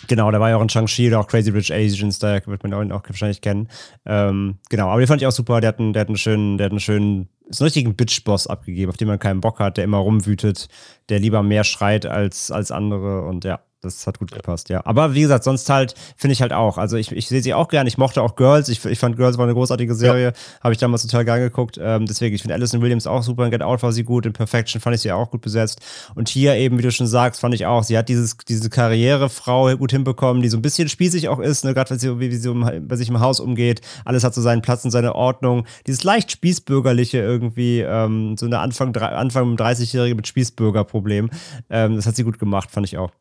Genau, 0.08 0.30
der 0.30 0.40
war 0.40 0.52
ja 0.52 0.58
auch 0.58 0.62
in 0.62 0.70
Shang-Chi 0.70 1.08
oder 1.08 1.20
auch 1.20 1.28
Crazy 1.28 1.50
Rich 1.50 1.74
Asians, 1.74 2.20
da 2.20 2.40
wird 2.46 2.64
man 2.64 2.72
ihn 2.80 2.92
auch 2.92 3.02
wahrscheinlich 3.08 3.42
kennen. 3.42 3.70
Ähm, 4.06 4.60
genau, 4.70 4.90
aber 4.90 5.02
den 5.02 5.08
fand 5.08 5.20
ich 5.20 5.28
auch 5.28 5.32
super. 5.32 5.62
Der 5.62 5.70
hat 5.70 5.80
einen, 5.80 5.94
der 5.94 6.02
hat 6.02 6.10
einen 6.10 6.18
schönen, 6.18 6.60
der 6.60 6.66
hat 6.66 6.72
einen 6.72 6.80
schönen, 6.80 7.28
so 7.50 7.64
einen 7.64 7.68
richtigen 7.68 7.96
Bitch-Boss 7.96 8.46
abgegeben, 8.46 8.92
auf 8.92 8.98
den 8.98 9.08
man 9.08 9.18
keinen 9.18 9.42
Bock 9.42 9.60
hat, 9.60 9.78
der 9.78 9.84
immer 9.84 9.98
rumwütet, 9.98 10.68
der 11.10 11.20
lieber 11.20 11.42
mehr 11.42 11.64
schreit 11.64 12.06
als, 12.06 12.52
als 12.52 12.72
andere 12.72 13.26
und 13.26 13.46
ja, 13.46 13.62
das 13.82 14.06
hat 14.08 14.20
gut 14.20 14.32
gepasst, 14.32 14.68
ja. 14.70 14.82
Aber 14.86 15.14
wie 15.14 15.22
gesagt, 15.22 15.46
sonst 15.46 15.70
halt 15.70 15.96
finde 16.18 16.34
ich 16.34 16.42
halt 16.42 16.52
auch. 16.52 16.78
Also 16.78 16.98
ich, 16.98 17.12
ich 17.14 17.28
sehe 17.28 17.42
sie 17.42 17.54
auch 17.54 17.70
gerne. 17.70 17.88
Ich 17.88 17.98
mochte 17.98 18.22
auch 18.22 18.36
Girls. 18.36 18.68
Ich, 18.68 18.84
ich 18.84 19.00
fand 19.00 19.16
Girls 19.16 19.38
war 19.38 19.46
eine 19.46 19.54
großartige 19.54 19.96
Serie. 19.96 20.28
Ja. 20.28 20.34
Habe 20.64 20.74
ich 20.74 20.80
damals 20.80 21.04
total 21.04 21.24
gern 21.24 21.40
geguckt. 21.40 21.80
Ähm, 21.82 22.06
deswegen, 22.06 22.36
ich 22.36 22.42
finde 22.42 22.56
Alison 22.56 22.82
Williams 22.82 23.08
auch 23.08 23.24
super. 23.24 23.46
In 23.46 23.52
Get 23.52 23.62
Out 23.62 23.82
war 23.82 23.94
sie 23.94 24.04
gut. 24.04 24.26
In 24.26 24.34
Perfection 24.34 24.82
fand 24.82 24.96
ich 24.96 25.02
sie 25.02 25.12
auch 25.14 25.32
gut 25.32 25.42
besetzt. 25.42 25.80
Und 26.16 26.28
hier 26.28 26.56
eben, 26.56 26.78
wie 26.78 26.82
du 26.82 26.92
schon 26.92 27.08
sagst, 27.08 27.40
fand 27.40 27.56
ich 27.56 27.66
auch, 27.66 27.84
sie 27.84 27.98
hat 27.98 28.10
dieses, 28.10 28.36
diese 28.38 28.70
Karrierefrau 28.70 29.78
gut 29.78 29.92
hinbekommen, 29.92 30.42
die 30.42 30.50
so 30.50 30.58
ein 30.58 30.62
bisschen 30.62 30.90
spießig 30.90 31.30
auch 31.30 31.40
ist, 31.40 31.64
ne? 31.64 31.74
gerade 31.74 31.92
wenn 31.92 32.00
sie, 32.00 32.20
wie 32.20 32.36
sie 32.36 32.50
um, 32.50 32.70
bei 32.82 32.96
sich 32.98 33.08
im 33.08 33.22
Haus 33.22 33.40
umgeht. 33.40 33.82
Alles 34.04 34.26
hat 34.26 34.34
so 34.34 34.42
seinen 34.42 34.62
Platz 34.62 34.84
und 34.84 34.92
seine 34.92 35.16
Ordnung. 35.16 35.66
Dieses 35.88 36.04
leicht 36.04 36.32
spießbürgerliche 36.32 37.20
irgendwie, 37.20 37.80
ähm, 37.80 38.36
so 38.38 38.46
eine 38.46 38.60
Anfang, 38.60 38.96
Anfang 38.96 39.56
30-Jährige 39.56 40.16
mit 40.16 40.28
Spießbürgerproblem. 40.28 41.30
Ähm, 41.70 41.96
das 41.96 42.06
hat 42.06 42.18
sie 42.18 42.24
gut 42.24 42.40
gemacht, 42.40 42.72
fand 42.72 42.86
ich 42.86 42.98
auch 42.98 43.12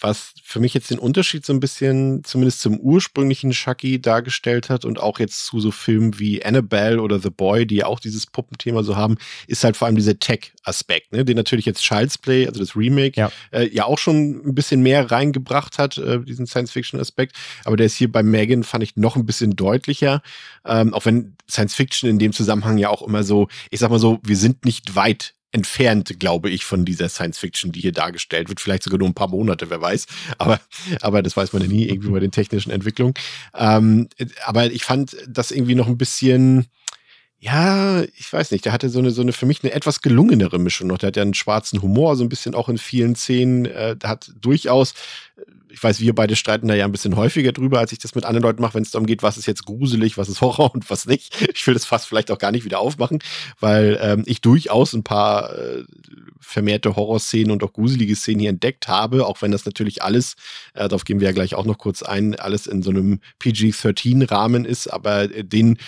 was 0.00 0.34
für 0.42 0.60
mich 0.60 0.74
jetzt 0.74 0.90
den 0.90 0.98
Unterschied 0.98 1.44
so 1.44 1.52
ein 1.52 1.60
bisschen, 1.60 2.22
zumindest 2.24 2.60
zum 2.60 2.78
ursprünglichen 2.78 3.50
Chucky 3.50 4.00
dargestellt 4.00 4.70
hat 4.70 4.84
und 4.84 5.00
auch 5.00 5.18
jetzt 5.18 5.46
zu 5.46 5.60
so 5.60 5.70
Filmen 5.70 6.18
wie 6.18 6.44
Annabelle 6.44 7.02
oder 7.02 7.18
The 7.18 7.30
Boy, 7.30 7.66
die 7.66 7.76
ja 7.76 7.86
auch 7.86 8.00
dieses 8.00 8.26
Puppenthema 8.26 8.82
so 8.82 8.96
haben, 8.96 9.16
ist 9.46 9.64
halt 9.64 9.76
vor 9.76 9.86
allem 9.86 9.96
dieser 9.96 10.18
Tech-Aspekt, 10.18 11.12
ne? 11.12 11.24
den 11.24 11.36
natürlich 11.36 11.66
jetzt 11.66 11.82
Child's 11.82 12.18
Play, 12.18 12.46
also 12.46 12.60
das 12.60 12.76
Remake, 12.76 13.18
ja. 13.18 13.30
Äh, 13.50 13.68
ja 13.68 13.84
auch 13.84 13.98
schon 13.98 14.40
ein 14.46 14.54
bisschen 14.54 14.82
mehr 14.82 15.10
reingebracht 15.10 15.78
hat, 15.78 15.98
äh, 15.98 16.20
diesen 16.20 16.46
Science-Fiction-Aspekt. 16.46 17.34
Aber 17.64 17.76
der 17.76 17.86
ist 17.86 17.96
hier 17.96 18.10
bei 18.10 18.22
Megan, 18.22 18.62
fand 18.62 18.84
ich, 18.84 18.96
noch 18.96 19.16
ein 19.16 19.26
bisschen 19.26 19.56
deutlicher. 19.56 20.22
Ähm, 20.64 20.94
auch 20.94 21.04
wenn 21.04 21.36
Science-Fiction 21.50 22.08
in 22.08 22.18
dem 22.18 22.32
Zusammenhang 22.32 22.78
ja 22.78 22.90
auch 22.90 23.02
immer 23.02 23.22
so, 23.22 23.48
ich 23.70 23.80
sag 23.80 23.90
mal 23.90 23.98
so, 23.98 24.20
wir 24.22 24.36
sind 24.36 24.64
nicht 24.64 24.94
weit 24.94 25.34
entfernt, 25.52 26.20
glaube 26.20 26.50
ich, 26.50 26.64
von 26.64 26.84
dieser 26.84 27.08
Science 27.08 27.38
Fiction, 27.38 27.72
die 27.72 27.80
hier 27.80 27.92
dargestellt 27.92 28.48
wird. 28.48 28.60
Vielleicht 28.60 28.82
sogar 28.82 28.98
nur 28.98 29.08
ein 29.08 29.14
paar 29.14 29.28
Monate, 29.28 29.70
wer 29.70 29.80
weiß. 29.80 30.06
Aber, 30.36 30.60
aber 31.00 31.22
das 31.22 31.36
weiß 31.36 31.52
man 31.52 31.62
ja 31.62 31.68
nie 31.68 31.88
irgendwie 31.88 32.10
bei 32.10 32.20
den 32.20 32.30
technischen 32.30 32.70
Entwicklungen. 32.70 33.14
Ähm, 33.54 34.08
aber 34.44 34.70
ich 34.70 34.84
fand 34.84 35.16
das 35.26 35.50
irgendwie 35.50 35.74
noch 35.74 35.86
ein 35.86 35.98
bisschen, 35.98 36.66
ja, 37.40 38.02
ich 38.02 38.32
weiß 38.32 38.50
nicht, 38.50 38.64
der 38.64 38.72
hatte 38.72 38.88
so 38.88 38.98
eine, 38.98 39.12
so 39.12 39.22
eine 39.22 39.32
für 39.32 39.46
mich 39.46 39.62
eine 39.62 39.72
etwas 39.72 40.00
gelungenere 40.00 40.58
Mischung 40.58 40.88
noch. 40.88 40.98
Der 40.98 41.08
hat 41.08 41.16
ja 41.16 41.22
einen 41.22 41.34
schwarzen 41.34 41.82
Humor, 41.82 42.16
so 42.16 42.24
ein 42.24 42.28
bisschen 42.28 42.54
auch 42.54 42.68
in 42.68 42.78
vielen 42.78 43.14
Szenen. 43.14 43.66
Äh, 43.66 43.96
der 43.96 44.10
hat 44.10 44.32
durchaus, 44.40 44.92
äh, 45.36 45.42
ich 45.68 45.80
weiß, 45.80 46.00
wir 46.00 46.16
beide 46.16 46.34
streiten 46.34 46.66
da 46.66 46.74
ja 46.74 46.84
ein 46.84 46.90
bisschen 46.90 47.14
häufiger 47.14 47.52
drüber, 47.52 47.78
als 47.78 47.92
ich 47.92 48.00
das 48.00 48.16
mit 48.16 48.24
anderen 48.24 48.42
Leuten 48.42 48.60
mache, 48.60 48.74
wenn 48.74 48.82
es 48.82 48.90
darum 48.90 49.06
geht, 49.06 49.22
was 49.22 49.36
ist 49.36 49.46
jetzt 49.46 49.66
gruselig, 49.66 50.18
was 50.18 50.28
ist 50.28 50.40
Horror 50.40 50.74
und 50.74 50.90
was 50.90 51.06
nicht. 51.06 51.32
Ich 51.54 51.64
will 51.64 51.74
das 51.74 51.84
fast 51.84 52.08
vielleicht 52.08 52.32
auch 52.32 52.38
gar 52.38 52.50
nicht 52.50 52.64
wieder 52.64 52.80
aufmachen, 52.80 53.20
weil 53.60 54.00
ähm, 54.02 54.24
ich 54.26 54.40
durchaus 54.40 54.92
ein 54.92 55.04
paar 55.04 55.56
äh, 55.56 55.84
vermehrte 56.40 56.96
Horrorszenen 56.96 57.52
und 57.52 57.62
auch 57.62 57.72
gruselige 57.72 58.16
Szenen 58.16 58.40
hier 58.40 58.50
entdeckt 58.50 58.88
habe, 58.88 59.26
auch 59.26 59.42
wenn 59.42 59.52
das 59.52 59.64
natürlich 59.64 60.02
alles, 60.02 60.34
äh, 60.74 60.88
darauf 60.88 61.04
gehen 61.04 61.20
wir 61.20 61.28
ja 61.28 61.32
gleich 61.32 61.54
auch 61.54 61.66
noch 61.66 61.78
kurz 61.78 62.02
ein, 62.02 62.34
alles 62.34 62.66
in 62.66 62.82
so 62.82 62.90
einem 62.90 63.20
PG-13-Rahmen 63.38 64.64
ist, 64.64 64.88
aber 64.88 65.32
äh, 65.32 65.44
den 65.44 65.78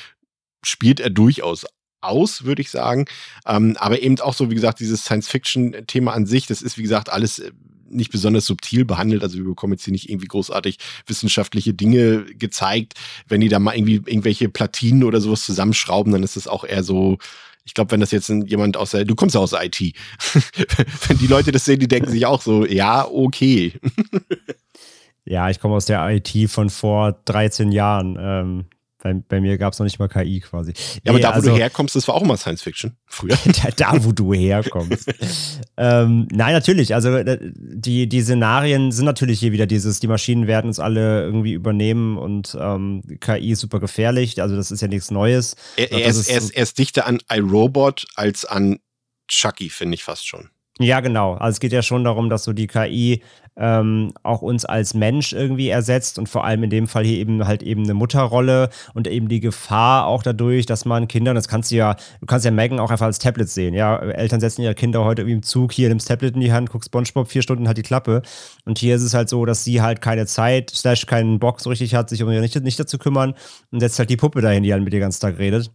spielt 0.62 1.00
er 1.00 1.11
durchaus 1.11 1.67
aus, 2.00 2.45
würde 2.45 2.62
ich 2.62 2.71
sagen. 2.71 3.07
Ähm, 3.47 3.76
aber 3.79 4.02
eben 4.02 4.19
auch 4.21 4.35
so, 4.35 4.50
wie 4.50 4.55
gesagt, 4.55 4.81
dieses 4.81 5.05
Science-Fiction-Thema 5.05 6.12
an 6.12 6.26
sich, 6.26 6.47
das 6.47 6.62
ist, 6.62 6.79
wie 6.79 6.83
gesagt, 6.83 7.11
alles 7.11 7.38
äh, 7.38 7.52
nicht 7.90 8.12
besonders 8.12 8.47
subtil 8.47 8.85
behandelt. 8.85 9.23
Also 9.23 9.38
wir 9.38 9.45
bekommen 9.45 9.73
jetzt 9.73 9.85
hier 9.85 9.93
nicht 9.93 10.09
irgendwie 10.09 10.29
großartig 10.29 10.79
wissenschaftliche 11.07 11.75
Dinge 11.75 12.25
gezeigt. 12.25 12.95
Wenn 13.29 13.40
die 13.40 13.49
da 13.49 13.59
mal 13.59 13.76
irgendwie 13.76 13.97
irgendwelche 13.97 14.49
Platinen 14.49 15.05
oder 15.05 15.21
sowas 15.21 15.45
zusammenschrauben, 15.45 16.12
dann 16.12 16.23
ist 16.23 16.37
das 16.37 16.47
auch 16.47 16.64
eher 16.64 16.85
so, 16.85 17.19
ich 17.64 17.75
glaube, 17.75 17.90
wenn 17.90 18.00
das 18.00 18.12
jetzt 18.12 18.29
jemand 18.29 18.76
aus 18.76 18.93
der, 18.93 19.05
du 19.05 19.14
kommst 19.14 19.35
ja 19.35 19.40
aus 19.40 19.50
der 19.50 19.64
IT. 19.64 19.81
wenn 21.09 21.19
die 21.19 21.26
Leute 21.26 21.52
das 21.52 21.64
sehen, 21.64 21.81
die 21.81 21.88
denken 21.88 22.11
sich 22.11 22.26
auch 22.26 22.43
so, 22.43 22.64
ja, 22.64 23.07
okay. 23.07 23.75
ja, 25.25 25.50
ich 25.50 25.61
komme 25.61 25.75
aus 25.75 25.87
der 25.87 26.09
IT 26.09 26.50
von 26.50 26.71
vor 26.71 27.21
13 27.25 27.73
Jahren. 27.73 28.17
Ähm, 28.21 28.64
bei, 29.02 29.14
bei 29.14 29.40
mir 29.40 29.57
gab 29.59 29.73
es 29.73 29.78
noch 29.78 29.85
nicht 29.85 29.99
mal 29.99 30.09
KI 30.09 30.40
quasi. 30.40 30.73
Ja, 31.02 31.12
aber 31.12 31.21
da, 31.21 31.30
wo 31.30 31.35
also, 31.35 31.50
du 31.50 31.57
herkommst, 31.57 31.97
das 31.97 32.07
war 32.09 32.14
auch 32.14 32.23
mal 32.23 32.37
Science 32.37 32.62
Fiction 32.62 32.97
früher. 33.07 33.37
da, 33.62 33.71
da 33.92 34.04
wo 34.04 34.12
du 34.12 34.33
herkommst. 34.35 35.12
ähm, 35.76 36.28
nein, 36.30 36.52
natürlich. 36.52 36.95
Also 36.95 37.14
äh, 37.16 37.38
die, 37.52 38.09
die 38.09 38.23
Szenarien 38.23 38.92
sind 38.92 39.07
natürlich 39.07 39.40
hier 39.40 39.52
wieder 39.52 39.66
dieses, 39.66 40.00
die 40.00 40.09
Maschinen 40.09 40.47
werden 40.47 40.69
uns 40.69 40.78
alle 40.78 41.23
irgendwie 41.23 41.52
übernehmen 41.52 42.19
und 42.19 42.57
ähm, 42.61 43.02
KI 43.21 43.52
ist 43.52 43.61
super 43.61 43.80
gefährlich. 43.80 44.40
Also 44.42 44.57
das 44.57 44.71
ist 44.71 44.80
ja 44.80 44.88
nichts 44.88 45.11
Neues. 45.11 45.57
Er, 45.76 45.92
er, 45.92 46.07
ist, 46.07 46.28
er, 46.28 46.38
ist, 46.38 46.50
er 46.50 46.62
ist 46.62 46.78
dichter 46.78 47.07
an 47.07 47.21
iRobot 47.30 48.07
als 48.14 48.45
an 48.45 48.78
Chucky, 49.28 49.71
finde 49.71 49.95
ich 49.95 50.04
fast 50.04 50.26
schon. 50.26 50.50
Ja, 50.82 51.00
genau. 51.00 51.34
Also 51.34 51.56
es 51.56 51.60
geht 51.60 51.72
ja 51.72 51.82
schon 51.82 52.04
darum, 52.04 52.30
dass 52.30 52.44
so 52.44 52.54
die 52.54 52.66
KI 52.66 53.22
ähm, 53.54 54.14
auch 54.22 54.40
uns 54.40 54.64
als 54.64 54.94
Mensch 54.94 55.34
irgendwie 55.34 55.68
ersetzt 55.68 56.18
und 56.18 56.26
vor 56.26 56.44
allem 56.44 56.62
in 56.62 56.70
dem 56.70 56.87
Fall 56.88 57.04
hier 57.04 57.18
eben 57.18 57.46
halt 57.46 57.62
eben 57.62 57.84
eine 57.84 57.92
Mutterrolle 57.92 58.70
und 58.94 59.06
eben 59.06 59.28
die 59.28 59.40
Gefahr 59.40 60.06
auch 60.06 60.22
dadurch, 60.22 60.64
dass 60.64 60.87
man 60.87 61.06
Kindern, 61.06 61.34
das 61.34 61.49
kannst 61.49 61.70
du 61.70 61.76
ja, 61.76 61.96
du 62.20 62.26
kannst 62.26 62.46
ja 62.46 62.50
Megan 62.50 62.80
auch 62.80 62.90
einfach 62.90 63.04
als 63.04 63.18
Tablet 63.18 63.50
sehen, 63.50 63.75
ja. 63.75 63.99
Eltern 63.99 64.40
setzen 64.40 64.62
ihre 64.62 64.75
Kinder 64.75 65.04
heute 65.04 65.20
irgendwie 65.20 65.34
im 65.34 65.42
Zug, 65.42 65.72
hier 65.72 65.90
nimmst 65.90 66.08
Tablet 66.08 66.34
in 66.34 66.40
die 66.40 66.52
Hand, 66.52 66.70
guckst 66.70 66.88
Spongebob, 66.88 67.28
vier 67.28 67.42
Stunden 67.42 67.68
hat 67.68 67.76
die 67.76 67.82
Klappe. 67.82 68.22
Und 68.64 68.78
hier 68.78 68.96
ist 68.96 69.02
es 69.02 69.12
halt 69.12 69.28
so, 69.28 69.44
dass 69.44 69.64
sie 69.64 69.82
halt 69.82 70.00
keine 70.00 70.25
Zeit, 70.25 70.70
slash 70.70 71.04
keinen 71.04 71.38
Bock 71.40 71.60
so 71.60 71.68
richtig 71.68 71.94
hat, 71.94 72.08
sich 72.08 72.22
um 72.22 72.30
ihre 72.30 72.40
Nichte, 72.40 72.62
Nichte 72.62 72.87
zu 72.87 72.96
kümmern 72.96 73.34
und 73.70 73.80
setzt 73.80 73.99
halt 73.99 74.08
die 74.08 74.16
Puppe 74.16 74.40
dahin, 74.40 74.62
die 74.62 74.72
halt 74.72 74.82
mit 74.82 74.94
ihr 74.94 75.00
ganzen 75.00 75.20
Tag 75.20 75.38
redet. 75.38 75.70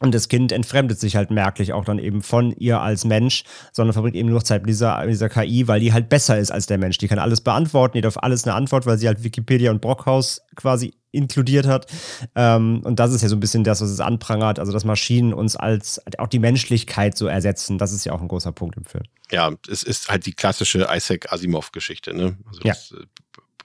Und 0.00 0.14
das 0.14 0.28
Kind 0.28 0.52
entfremdet 0.52 1.00
sich 1.00 1.16
halt 1.16 1.30
merklich 1.30 1.72
auch 1.72 1.84
dann 1.84 1.98
eben 1.98 2.22
von 2.22 2.52
ihr 2.52 2.80
als 2.80 3.04
Mensch, 3.04 3.44
sondern 3.72 3.94
verbringt 3.94 4.16
eben 4.16 4.28
nur 4.28 4.44
Zeit 4.44 4.62
mit 4.62 4.68
dieser, 4.68 5.06
dieser 5.06 5.30
KI, 5.30 5.68
weil 5.68 5.80
die 5.80 5.92
halt 5.92 6.08
besser 6.08 6.38
ist 6.38 6.50
als 6.50 6.66
der 6.66 6.76
Mensch. 6.76 6.98
Die 6.98 7.08
kann 7.08 7.18
alles 7.18 7.40
beantworten, 7.40 7.96
die 7.96 8.02
darf 8.02 8.18
alles 8.18 8.44
eine 8.44 8.54
Antwort, 8.54 8.84
weil 8.84 8.98
sie 8.98 9.06
halt 9.06 9.24
Wikipedia 9.24 9.70
und 9.70 9.80
Brockhaus 9.80 10.42
quasi 10.54 10.92
inkludiert 11.12 11.66
hat. 11.66 11.86
Ähm, 12.34 12.82
und 12.84 13.00
das 13.00 13.12
ist 13.12 13.22
ja 13.22 13.28
so 13.28 13.36
ein 13.36 13.40
bisschen 13.40 13.64
das, 13.64 13.80
was 13.80 13.90
es 13.90 14.00
anprangert, 14.00 14.58
also 14.58 14.70
dass 14.70 14.84
Maschinen 14.84 15.32
uns 15.32 15.56
als 15.56 16.00
auch 16.18 16.28
die 16.28 16.38
Menschlichkeit 16.38 17.16
so 17.16 17.26
ersetzen. 17.26 17.78
Das 17.78 17.92
ist 17.92 18.04
ja 18.04 18.12
auch 18.12 18.20
ein 18.20 18.28
großer 18.28 18.52
Punkt 18.52 18.76
im 18.76 18.84
Film. 18.84 19.04
Ja, 19.30 19.50
es 19.68 19.82
ist 19.82 20.08
halt 20.08 20.26
die 20.26 20.34
klassische 20.34 20.86
Isaac 20.90 21.32
Asimov-Geschichte, 21.32 22.14
ne? 22.14 22.36
Also 22.46 22.60
das, 22.60 22.90
ja. 22.90 22.98
Äh, 22.98 23.06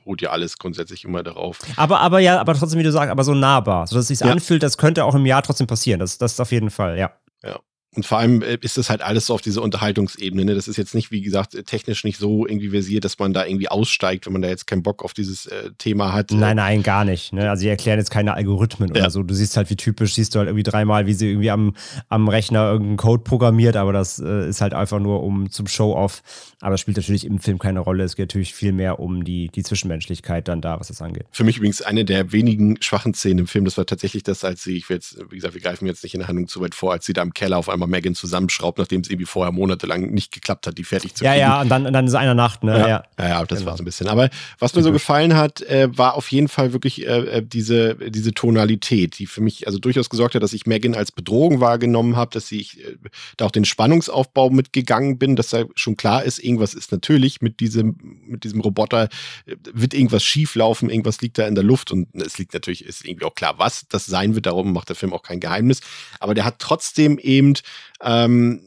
beruht 0.04 0.22
ja 0.22 0.32
alles 0.32 0.58
grundsätzlich 0.58 1.04
immer 1.06 1.24
darauf. 1.24 1.60
Aber, 1.76 2.00
aber 2.00 2.20
ja, 2.20 2.40
aber 2.40 2.54
trotzdem, 2.54 2.80
wie 2.80 2.84
du 2.84 2.92
sagst, 2.92 3.10
aber 3.10 3.24
so 3.24 3.34
nahbar, 3.34 3.88
sodass 3.88 4.04
es 4.04 4.20
sich 4.20 4.20
ja. 4.20 4.32
anfühlt, 4.32 4.64
das 4.64 4.78
könnte 4.78 5.06
auch 5.06 5.16
im 5.16 5.26
Jahr 5.26 5.42
trotzdem 5.42 5.68
passieren. 5.68 6.00
Das, 6.00 6.18
das 6.18 6.40
auf 6.40 6.52
jeden 6.52 6.70
Fall, 6.70 6.98
ja. 6.98 7.12
Ja. 7.44 7.60
Und 7.94 8.06
vor 8.06 8.20
allem 8.20 8.42
äh, 8.42 8.58
ist 8.62 8.78
das 8.78 8.90
halt 8.90 9.02
alles 9.02 9.26
so 9.26 9.34
auf 9.34 9.42
dieser 9.42 9.62
Unterhaltungsebene. 9.62 10.46
Ne? 10.46 10.56
Das 10.56 10.70
ist 10.70 10.78
jetzt 10.78 10.96
nicht, 10.96 11.12
wie 11.12 11.22
gesagt, 11.22 11.58
technisch 11.66 12.06
nicht 12.06 12.18
so 12.18 12.48
irgendwie 12.48 12.70
versiert, 12.70 13.04
dass 13.04 13.20
man 13.20 13.34
da 13.34 13.46
irgendwie 13.46 13.68
aussteigt, 13.68 14.26
wenn 14.26 14.34
man 14.34 14.42
da 14.42 14.48
jetzt 14.48 14.66
keinen 14.66 14.82
Bock 14.82 15.04
auf 15.04 15.14
dieses 15.14 15.46
äh, 15.48 15.72
Thema 15.78 16.14
hat. 16.14 16.32
Nein, 16.32 16.56
nein, 16.56 16.84
gar 16.84 17.04
nicht. 17.04 17.34
Ne? 17.34 17.50
Also, 17.50 17.62
sie 17.62 17.68
erklären 17.68 18.00
jetzt 18.00 18.10
keine 18.10 18.34
Algorithmen 18.34 18.96
ja. 18.96 19.02
oder 19.02 19.12
so. 19.12 19.24
Du 19.24 19.34
siehst 19.34 19.58
halt, 19.58 19.70
wie 19.70 19.76
typisch, 19.76 20.14
siehst 20.14 20.34
du 20.34 20.40
halt 20.40 20.48
irgendwie 20.48 20.64
dreimal, 20.64 21.06
wie 21.06 21.14
sie 21.14 21.32
irgendwie 21.32 21.52
am, 21.52 21.76
am 22.08 22.30
Rechner 22.30 22.72
irgendeinen 22.72 22.96
Code 22.96 23.24
programmiert, 23.24 23.76
aber 23.76 23.92
das 23.92 24.20
äh, 24.20 24.48
ist 24.48 24.62
halt 24.62 24.74
einfach 24.74 25.00
nur 25.00 25.22
um 25.22 25.52
zum 25.52 25.68
Show-Off. 25.68 26.24
Aber 26.62 26.72
das 26.72 26.80
spielt 26.80 26.96
natürlich 26.96 27.26
im 27.26 27.40
Film 27.40 27.60
keine 27.60 27.82
Rolle. 27.82 28.06
Es 28.06 28.16
geht 28.16 28.30
natürlich 28.30 28.54
viel 28.54 28.72
mehr 28.72 29.02
um 29.02 29.26
die, 29.26 29.50
die 29.50 29.64
Zwischenmenschlichkeit 29.64 30.48
dann 30.48 30.62
da, 30.62 30.80
was 30.80 30.88
das 30.88 31.02
angeht. 31.02 31.26
Für 31.32 31.44
mich 31.44 31.58
übrigens 31.58 31.82
eine 31.82 32.06
der 32.06 32.32
wenigen 32.32 32.82
schwachen 32.82 33.14
Szenen 33.14 33.40
im 33.40 33.48
Film, 33.48 33.66
das 33.66 33.78
war 33.78 33.86
tatsächlich 33.86 34.24
das, 34.24 34.46
als 34.46 34.64
sie, 34.64 34.78
ich 34.78 34.88
will 34.88 34.96
jetzt, 34.96 35.18
wie 35.30 35.36
gesagt, 35.36 35.56
wir 35.56 35.62
greifen 35.62 35.88
jetzt 35.88 36.04
nicht 36.04 36.14
in 36.14 36.20
der 36.20 36.30
Handlung 36.30 36.48
zu 36.48 36.62
weit 36.62 36.74
vor, 36.74 36.94
als 36.94 37.06
sie 37.06 37.12
da 37.12 37.22
im 37.22 37.34
Keller 37.34 37.58
auf 37.58 37.68
einmal 37.68 37.81
Megan 37.88 38.16
zusammenschreibt 38.16 38.62
geschraubt, 38.62 38.78
nachdem 38.78 39.02
es 39.02 39.10
irgendwie 39.10 39.26
vorher 39.26 39.52
monatelang 39.52 40.12
nicht 40.12 40.32
geklappt 40.32 40.68
hat, 40.68 40.78
die 40.78 40.84
fertig 40.84 41.16
zu 41.16 41.24
kriegen. 41.24 41.40
Ja, 41.40 41.40
ja, 41.40 41.62
und 41.62 41.70
dann, 41.70 41.86
und 41.86 41.94
dann 41.94 42.06
ist 42.06 42.14
einer 42.14 42.34
Nacht, 42.34 42.64
ne? 42.64 42.78
Ja, 42.78 42.88
ja, 42.88 43.04
ja, 43.18 43.30
ja 43.30 43.46
das 43.46 43.60
genau. 43.60 43.72
war 43.72 43.78
so 43.78 43.84
ein 43.84 43.86
bisschen. 43.86 44.08
Aber 44.08 44.30
was 44.60 44.76
mir 44.76 44.84
so 44.84 44.92
gefallen 44.92 45.36
hat, 45.36 45.62
äh, 45.62 45.90
war 45.98 46.16
auf 46.16 46.32
jeden 46.32 46.48
Fall 46.48 46.74
wirklich 46.74 47.08
äh, 47.08 47.38
äh, 47.38 47.44
diese, 47.44 47.96
diese 47.96 48.34
Tonalität, 48.34 49.18
die 49.20 49.26
für 49.26 49.42
mich 49.42 49.68
also 49.68 49.80
durchaus 49.80 50.10
gesorgt 50.10 50.36
hat, 50.36 50.44
dass 50.44 50.54
ich 50.54 50.66
Megan 50.66 50.96
als 50.96 51.12
Bedrohung 51.12 51.60
wahrgenommen 51.60 52.16
habe, 52.16 52.32
dass 52.32 52.52
ich 52.52 52.80
äh, 52.80 52.98
da 53.38 53.46
auch 53.46 53.52
den 53.52 53.66
Spannungsaufbau 53.66 54.50
mitgegangen 54.50 55.18
bin, 55.18 55.36
dass 55.36 55.50
da 55.50 55.64
schon 55.76 55.98
klar 55.98 56.24
ist, 56.24 56.40
irgendwas 56.40 56.74
ist 56.74 56.92
natürlich 56.92 57.42
mit 57.42 57.60
diesem, 57.60 57.96
mit 58.28 58.44
diesem 58.44 58.62
Roboter, 58.62 59.10
äh, 59.46 59.56
wird 59.74 59.94
irgendwas 59.94 60.24
schieflaufen, 60.24 60.90
irgendwas 60.90 61.22
liegt 61.22 61.38
da 61.38 61.48
in 61.48 61.56
der 61.56 61.64
Luft 61.64 61.92
und 61.92 62.08
es 62.14 62.38
liegt 62.38 62.54
natürlich, 62.54 62.86
ist 62.86 63.06
irgendwie 63.06 63.26
auch 63.26 63.36
klar, 63.36 63.56
was 63.58 63.88
das 63.90 64.06
sein 64.06 64.36
wird, 64.36 64.46
darum 64.46 64.74
macht 64.74 64.90
der 64.90 64.96
Film 64.96 65.14
auch 65.14 65.24
kein 65.24 65.40
Geheimnis. 65.40 65.82
Aber 66.20 66.34
der 66.34 66.46
hat 66.46 66.60
trotzdem 66.60 67.18
eben 67.18 67.54
ähm, 68.02 68.62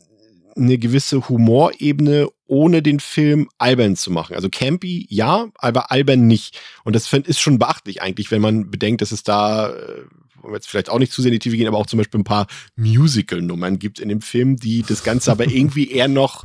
eine 0.56 0.78
gewisse 0.78 1.28
Humorebene, 1.28 2.28
ohne 2.46 2.82
den 2.82 3.00
Film 3.00 3.48
albern 3.58 3.96
zu 3.96 4.10
machen. 4.10 4.34
Also 4.36 4.48
campy, 4.50 5.06
ja, 5.10 5.48
aber 5.56 5.90
albern 5.90 6.26
nicht. 6.26 6.60
Und 6.84 6.94
das 6.94 7.12
ist 7.12 7.40
schon 7.40 7.58
beachtlich 7.58 8.02
eigentlich, 8.02 8.30
wenn 8.30 8.42
man 8.42 8.70
bedenkt, 8.70 9.02
dass 9.02 9.12
es 9.12 9.22
da, 9.22 9.70
äh, 9.70 10.02
wollen 10.40 10.52
wir 10.52 10.54
jetzt 10.54 10.68
vielleicht 10.68 10.90
auch 10.90 10.98
nicht 10.98 11.12
zu 11.12 11.22
sehr 11.22 11.30
in 11.30 11.34
die 11.34 11.38
Tiefe 11.38 11.56
gehen, 11.56 11.66
aber 11.66 11.78
auch 11.78 11.86
zum 11.86 11.98
Beispiel 11.98 12.20
ein 12.20 12.24
paar 12.24 12.46
Musical-Nummern 12.76 13.78
gibt 13.78 13.98
in 13.98 14.08
dem 14.08 14.20
Film, 14.20 14.56
die 14.56 14.82
das 14.82 15.02
Ganze 15.02 15.32
aber 15.32 15.46
irgendwie 15.48 15.90
eher 15.90 16.08
noch 16.08 16.44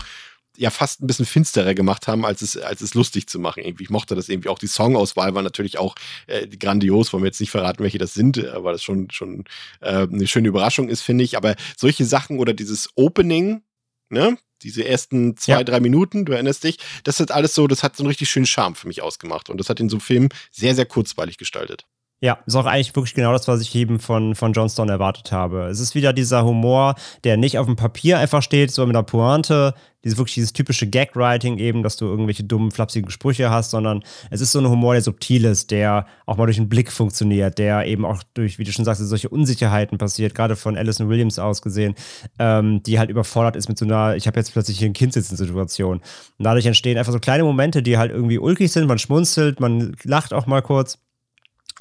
ja 0.60 0.70
fast 0.70 1.02
ein 1.02 1.08
bisschen 1.08 1.26
finsterer 1.26 1.74
gemacht 1.74 2.08
haben, 2.08 2.26
als 2.26 2.42
es, 2.42 2.58
als 2.58 2.82
es 2.82 2.94
lustig 2.94 3.28
zu 3.28 3.40
machen. 3.40 3.64
Irgendwie. 3.64 3.84
Ich 3.84 3.90
mochte 3.90 4.14
das 4.14 4.28
irgendwie 4.28 4.50
auch. 4.50 4.60
Die 4.60 4.68
Songauswahl 4.68 5.34
war 5.34 5.42
natürlich 5.42 5.80
auch 5.80 5.96
äh, 6.28 6.48
grandios, 6.48 7.14
wollen 7.14 7.24
wir 7.24 7.30
jetzt 7.30 7.40
nicht 7.40 7.52
verraten, 7.52 7.82
welche 7.82 7.98
das 7.98 8.14
sind, 8.14 8.38
äh, 8.38 8.64
weil 8.64 8.74
das 8.74 8.84
schon, 8.84 9.10
schon 9.10 9.46
äh, 9.80 10.08
eine 10.08 10.28
schöne 10.28 10.50
Überraschung 10.50 10.90
ist, 10.90 11.02
finde 11.02 11.24
ich. 11.24 11.38
Aber 11.38 11.56
solche 11.78 12.06
Sachen 12.06 12.40
oder 12.40 12.54
dieses 12.54 12.90
Opening, 12.96 13.62
ne? 14.10 14.38
Diese 14.62 14.86
ersten 14.86 15.38
zwei, 15.38 15.54
ja. 15.54 15.64
drei 15.64 15.80
Minuten, 15.80 16.26
du 16.26 16.34
erinnerst 16.34 16.66
dich, 16.66 16.80
das 17.06 17.22
ist 17.22 17.32
alles 17.32 17.56
so, 17.56 17.66
das 17.68 17.82
hat 17.82 17.96
so 17.96 18.04
einen 18.04 18.10
richtig 18.10 18.30
schönen 18.30 18.46
Charme 18.46 18.76
für 18.76 18.90
mich 18.90 19.02
ausgemacht. 19.02 19.50
Und 19.50 19.58
das 19.58 19.70
hat 19.70 19.80
in 19.80 19.88
so 19.88 19.96
einem 19.96 20.02
Film 20.02 20.30
sehr, 20.52 20.76
sehr 20.76 20.86
kurzweilig 20.86 21.38
gestaltet. 21.38 21.86
Ja, 22.22 22.40
ist 22.46 22.56
auch 22.56 22.66
eigentlich 22.66 22.94
wirklich 22.98 23.14
genau 23.14 23.32
das, 23.32 23.48
was 23.48 23.62
ich 23.62 23.74
eben 23.76 23.98
von, 23.98 24.36
von 24.36 24.52
John 24.52 24.68
Stone 24.68 24.92
erwartet 24.92 25.32
habe. 25.32 25.68
Es 25.68 25.80
ist 25.80 25.96
wieder 25.96 26.12
dieser 26.12 26.44
Humor, 26.44 26.96
der 27.24 27.38
nicht 27.38 27.58
auf 27.58 27.66
dem 27.66 27.78
Papier 27.78 28.20
einfach 28.20 28.42
steht, 28.42 28.72
so 28.72 28.86
mit 28.86 28.94
einer 28.94 29.04
Pointe, 29.04 29.74
dieses 30.04 30.18
wirklich 30.18 30.36
dieses 30.36 30.52
typische 30.52 30.86
Gag-Writing 30.86 31.60
eben, 31.60 31.82
dass 31.82 31.96
du 31.96 32.08
irgendwelche 32.08 32.44
dummen, 32.44 32.72
flapsigen 32.72 33.10
Sprüche 33.10 33.50
hast, 33.50 33.72
sondern 33.72 34.04
es 34.32 34.42
ist 34.42 34.52
so 34.52 34.60
ein 34.60 34.68
Humor, 34.68 34.96
der 34.96 35.02
subtil 35.02 35.46
ist, 35.46 35.72
der 35.72 36.08
auch 36.26 36.36
mal 36.36 36.46
durch 36.46 36.58
den 36.58 36.68
Blick 36.68 36.92
funktioniert, 36.92 37.58
der 37.58 37.86
eben 37.86 38.04
auch 38.04 38.22
durch, 38.34 38.60
wie 38.60 38.66
du 38.66 38.72
schon 38.74 38.84
sagst, 38.84 39.02
solche 39.02 39.30
Unsicherheiten 39.30 39.98
passiert, 39.98 40.36
gerade 40.36 40.58
von 40.58 40.78
Alison 40.78 41.08
Williams 41.08 41.40
aus 41.40 41.62
gesehen, 41.62 41.96
ähm, 42.38 42.84
die 42.84 43.00
halt 43.00 43.10
überfordert 43.10 43.56
ist 43.56 43.70
mit 43.70 43.78
so 43.78 43.86
einer, 43.86 44.18
ich 44.18 44.28
habe 44.28 44.38
jetzt 44.38 44.52
plötzlich 44.52 44.80
hier 44.80 44.90
ein 44.90 44.94
Kind 44.94 45.14
sitzen 45.14 45.38
Situation. 45.38 46.00
Und 46.00 46.44
dadurch 46.44 46.66
entstehen 46.66 46.98
einfach 46.98 47.14
so 47.14 47.20
kleine 47.20 47.46
Momente, 47.46 47.82
die 47.82 47.98
halt 47.98 48.12
irgendwie 48.12 48.40
ulkig 48.40 48.74
sind, 48.74 48.88
man 48.88 49.00
schmunzelt, 49.00 49.62
man 49.62 49.96
lacht 50.04 50.34
auch 50.34 50.46
mal 50.46 50.62
kurz 50.62 50.98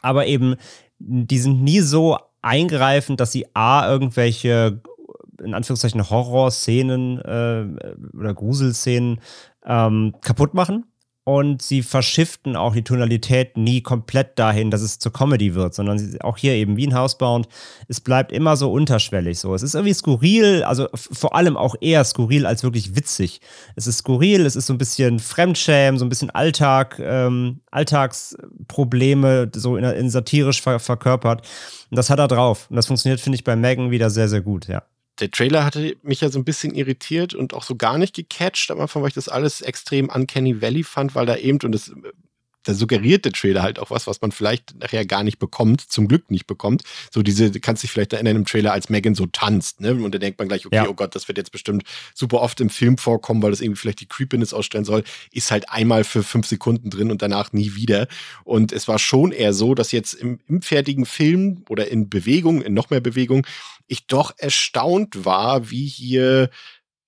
aber 0.02 0.26
eben, 0.26 0.57
die 0.99 1.38
sind 1.38 1.62
nie 1.62 1.81
so 1.81 2.19
eingreifend, 2.43 3.21
dass 3.21 3.33
sie 3.33 3.47
A, 3.55 3.88
irgendwelche, 3.88 4.81
in 5.43 5.55
Anführungszeichen, 5.55 6.11
Horrorszenen 6.11 7.19
äh, 7.19 8.17
oder 8.17 8.35
Gruselszenen 8.35 9.21
ähm, 9.64 10.14
kaputt 10.21 10.55
machen. 10.55 10.85
Und 11.28 11.61
sie 11.61 11.82
verschifften 11.82 12.56
auch 12.56 12.73
die 12.73 12.85
Tonalität 12.85 13.58
nie 13.58 13.82
komplett 13.82 14.38
dahin, 14.38 14.70
dass 14.70 14.80
es 14.80 14.99
zur 14.99 15.12
Comedy 15.12 15.54
wird, 15.54 15.75
sondern 15.75 15.99
sie, 15.99 16.18
auch 16.23 16.38
hier 16.38 16.54
eben 16.54 16.78
wie 16.78 16.87
ein 16.87 16.99
Housebound, 16.99 17.49
es 17.87 18.00
bleibt 18.00 18.32
immer 18.32 18.56
so 18.56 18.73
unterschwellig 18.73 19.38
so. 19.38 19.54
Es 19.54 19.62
ist 19.62 19.75
irgendwie 19.75 19.92
skurril, 19.92 20.62
also 20.62 20.88
vor 20.94 21.35
allem 21.35 21.58
auch 21.58 21.75
eher 21.82 22.02
skurril 22.04 22.47
als 22.47 22.62
wirklich 22.62 22.97
witzig. 22.97 23.42
Es 23.76 23.87
ist 23.87 23.99
skurril, 23.99 24.47
es 24.47 24.56
ist 24.56 24.68
so 24.68 24.73
ein 24.73 24.78
bisschen 24.78 25.18
Fremdschämen, 25.18 25.99
so 25.99 26.06
ein 26.06 26.08
bisschen 26.08 26.30
Alltag, 26.30 26.99
ähm, 26.99 27.61
Alltagsprobleme 27.70 29.50
so 29.54 29.76
in, 29.76 29.85
in 29.85 30.08
satirisch 30.08 30.62
ver 30.62 30.78
verkörpert. 30.78 31.47
Und 31.90 31.99
das 31.99 32.08
hat 32.08 32.20
er 32.20 32.28
drauf. 32.28 32.70
Und 32.70 32.76
das 32.76 32.87
funktioniert, 32.87 33.20
finde 33.20 33.37
ich, 33.37 33.44
bei 33.44 33.54
Megan 33.54 33.90
wieder 33.90 34.08
sehr, 34.08 34.30
sehr 34.30 34.40
gut, 34.40 34.66
ja 34.66 34.82
der 35.20 35.30
Trailer 35.30 35.64
hatte 35.64 35.96
mich 36.02 36.20
ja 36.20 36.28
so 36.28 36.38
ein 36.38 36.44
bisschen 36.44 36.75
irritiert 36.75 37.34
und 37.34 37.54
auch 37.54 37.62
so 37.62 37.76
gar 37.76 37.98
nicht 37.98 38.14
gecatcht 38.14 38.70
am 38.70 38.80
Anfang, 38.80 39.02
weil 39.02 39.08
ich 39.08 39.14
das 39.14 39.28
alles 39.28 39.60
extrem 39.60 40.08
Uncanny 40.08 40.62
Valley 40.62 40.84
fand, 40.84 41.14
weil 41.14 41.26
da 41.26 41.37
eben, 41.37 41.58
und 41.62 41.72
das 41.72 41.92
da 42.68 42.75
suggeriert 42.75 43.25
der 43.25 43.32
Trailer 43.32 43.62
halt 43.62 43.78
auch 43.78 43.90
was, 43.90 44.06
was 44.06 44.20
man 44.20 44.30
vielleicht 44.30 44.78
nachher 44.78 45.06
gar 45.06 45.22
nicht 45.22 45.38
bekommt, 45.38 45.80
zum 45.80 46.06
Glück 46.06 46.30
nicht 46.30 46.46
bekommt. 46.46 46.82
So 47.10 47.22
diese, 47.22 47.50
du 47.50 47.60
kannst 47.60 47.82
dich 47.82 47.90
vielleicht 47.90 48.12
erinnern 48.12 48.37
im 48.37 48.44
Trailer, 48.44 48.75
als 48.75 48.90
Megan 48.90 49.14
so 49.14 49.25
tanzt, 49.25 49.80
ne? 49.80 49.94
Und 49.94 50.14
da 50.14 50.18
denkt 50.18 50.38
man 50.38 50.48
gleich, 50.48 50.66
okay, 50.66 50.76
ja. 50.76 50.87
oh 50.87 50.92
Gott, 50.92 51.14
das 51.14 51.28
wird 51.28 51.38
jetzt 51.38 51.50
bestimmt 51.50 51.84
super 52.12 52.42
oft 52.42 52.60
im 52.60 52.68
Film 52.68 52.98
vorkommen, 52.98 53.42
weil 53.42 53.52
das 53.52 53.62
irgendwie 53.62 53.80
vielleicht 53.80 54.00
die 54.00 54.06
Creepiness 54.06 54.52
ausstellen 54.52 54.84
soll. 54.84 55.02
Ist 55.32 55.50
halt 55.50 55.70
einmal 55.70 56.04
für 56.04 56.22
fünf 56.22 56.46
Sekunden 56.46 56.90
drin 56.90 57.10
und 57.10 57.22
danach 57.22 57.54
nie 57.54 57.75
wieder. 57.75 58.06
Und 58.44 58.70
es 58.72 58.87
war 58.87 58.98
schon 58.98 59.32
eher 59.32 59.54
so, 59.54 59.75
dass 59.75 59.90
jetzt 59.90 60.12
im, 60.12 60.38
im 60.46 60.60
fertigen 60.60 61.06
Film 61.06 61.62
oder 61.70 61.88
in 61.88 62.10
Bewegung, 62.10 62.60
in 62.60 62.75
noch 62.75 62.90
mehr 62.90 63.00
Bewegung, 63.00 63.46
ich 63.87 64.06
doch 64.06 64.34
erstaunt 64.37 65.25
war, 65.25 65.70
wie 65.70 65.87
hier 65.87 66.50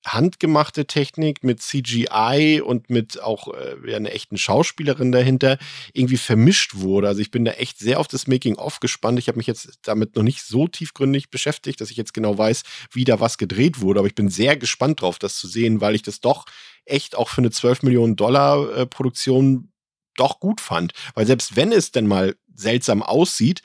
handgemachte 0.05 0.87
Technik 0.87 1.45
mit 1.45 1.61
CGI 1.61 2.63
und 2.65 2.89
mit 2.89 3.23
auch 3.23 3.49
äh, 3.49 3.95
einer 3.95 4.13
echten 4.13 4.39
Schauspielerin 4.39 5.13
dahinter 5.13 5.59
irgendwie 5.93 6.17
vermischt 6.17 6.77
wurde. 6.77 7.09
Also 7.09 7.21
ich 7.21 7.31
bin 7.31 7.45
da 7.45 7.53
echt 7.53 7.79
sehr 7.79 8.01
auf 8.01 8.09
das 8.09 8.27
Making-of 8.27 8.81
gespannt. 8.81 9.19
Ich 9.19 9.29
habe 9.29 9.37
mich 9.37 9.47
jetzt 9.47 9.79
damit 9.83 10.17
noch 10.17 10.23
nicht 10.23 10.43
so 10.43 10.69
tiefgründig 10.69 11.31
beschäftigt, 11.31 11.81
dass 11.81 11.91
ich 11.91 11.97
jetzt 11.99 12.15
genau 12.15 12.37
weiß, 12.39 12.63
wie 12.93 13.05
da 13.05 13.21
was 13.21 13.37
gedreht 13.37 13.81
wurde. 13.81 14.01
Aber 14.01 14.09
ich 14.09 14.15
bin 14.15 14.31
sehr 14.31 14.57
gespannt 14.57 15.03
drauf, 15.03 15.19
das 15.19 15.37
zu 15.37 15.47
sehen, 15.47 15.81
weil 15.81 15.95
ich 15.95 16.03
das 16.03 16.21
doch 16.21 16.47
echt 16.87 17.15
auch 17.15 17.29
für 17.29 17.43
eine 17.43 17.51
12 17.51 17.83
Millionen 17.83 18.17
Dollar 18.17 18.75
äh, 18.75 18.87
Produktion 18.87 19.71
doch 20.17 20.41
gut 20.41 20.61
fand. 20.63 20.93
Weil 21.15 21.27
selbst 21.27 21.57
wenn 21.57 21.73
es 21.73 21.93
denn 21.93 22.07
mal 22.07 22.37
seltsam 22.55 23.03
aussieht, 23.03 23.63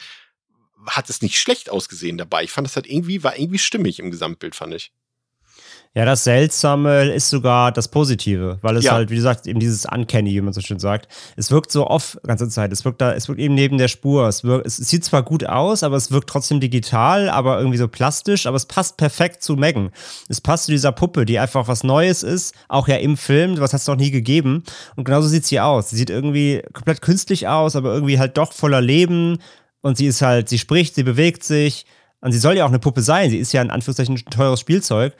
hat 0.86 1.10
es 1.10 1.22
nicht 1.22 1.38
schlecht 1.38 1.70
ausgesehen 1.70 2.18
dabei. 2.18 2.44
Ich 2.44 2.51
fand, 2.51 2.68
das 2.68 2.75
hat 2.75 2.88
irgendwie, 2.88 3.24
war 3.24 3.38
irgendwie 3.38 3.58
stimmig 3.58 4.00
im 4.00 4.12
Gesamtbild, 4.12 4.56
fand 4.56 4.74
ich. 4.74 4.92
Ja, 5.97 6.03
das 6.03 6.25
Seltsame 6.25 7.05
ist 7.05 7.29
sogar 7.29 7.71
das 7.71 7.87
Positive, 7.87 8.57
weil 8.61 8.75
es 8.75 8.83
ja. 8.83 8.91
halt, 8.91 9.09
wie 9.09 9.15
gesagt, 9.15 9.47
eben 9.47 9.61
dieses 9.61 9.85
Uncanny, 9.85 10.33
wie 10.33 10.41
man 10.41 10.51
so 10.51 10.59
schön 10.59 10.77
sagt. 10.77 11.07
Es 11.37 11.51
wirkt 11.51 11.71
so 11.71 11.87
off 11.87 12.19
ganze 12.27 12.49
Zeit. 12.49 12.73
Es 12.73 12.83
wirkt 12.83 12.99
da, 12.99 13.13
es 13.13 13.29
wirkt 13.29 13.39
eben 13.39 13.55
neben 13.55 13.77
der 13.77 13.87
Spur. 13.87 14.27
Es, 14.27 14.43
wirkt, 14.43 14.67
es 14.67 14.75
sieht 14.75 15.05
zwar 15.05 15.23
gut 15.23 15.45
aus, 15.45 15.83
aber 15.83 15.95
es 15.95 16.11
wirkt 16.11 16.29
trotzdem 16.29 16.59
digital, 16.59 17.29
aber 17.29 17.59
irgendwie 17.59 17.77
so 17.77 17.87
plastisch, 17.87 18.45
aber 18.45 18.57
es 18.57 18.65
passt 18.65 18.97
perfekt 18.97 19.41
zu 19.41 19.55
Megan. 19.55 19.89
Es 20.27 20.41
passt 20.41 20.65
zu 20.65 20.71
dieser 20.71 20.91
Puppe, 20.91 21.25
die 21.25 21.39
einfach 21.39 21.69
was 21.69 21.85
Neues 21.85 22.23
ist, 22.23 22.53
auch 22.67 22.89
ja 22.89 22.97
im 22.97 23.15
Film, 23.15 23.57
was 23.61 23.71
hat 23.71 23.79
es 23.79 23.87
noch 23.87 23.95
nie 23.95 24.11
gegeben. 24.11 24.63
Und 24.97 25.05
genauso 25.05 25.29
sieht 25.29 25.45
sie 25.45 25.61
aus. 25.61 25.91
Sie 25.91 25.95
sieht 25.95 26.09
irgendwie 26.09 26.61
komplett 26.73 27.01
künstlich 27.01 27.47
aus, 27.47 27.77
aber 27.77 27.93
irgendwie 27.93 28.19
halt 28.19 28.37
doch 28.37 28.51
voller 28.51 28.81
Leben. 28.81 29.37
Und 29.79 29.95
sie 29.95 30.07
ist 30.07 30.21
halt, 30.21 30.49
sie 30.49 30.59
spricht, 30.59 30.95
sie 30.95 31.03
bewegt 31.03 31.45
sich. 31.45 31.85
Und 32.19 32.33
sie 32.33 32.39
soll 32.39 32.57
ja 32.57 32.65
auch 32.65 32.69
eine 32.69 32.79
Puppe 32.79 33.01
sein. 33.01 33.29
Sie 33.29 33.37
ist 33.37 33.53
ja 33.53 33.61
in 33.61 33.69
Anführungszeichen 33.69 34.15
ein 34.15 34.31
teures 34.31 34.59
Spielzeug. 34.59 35.13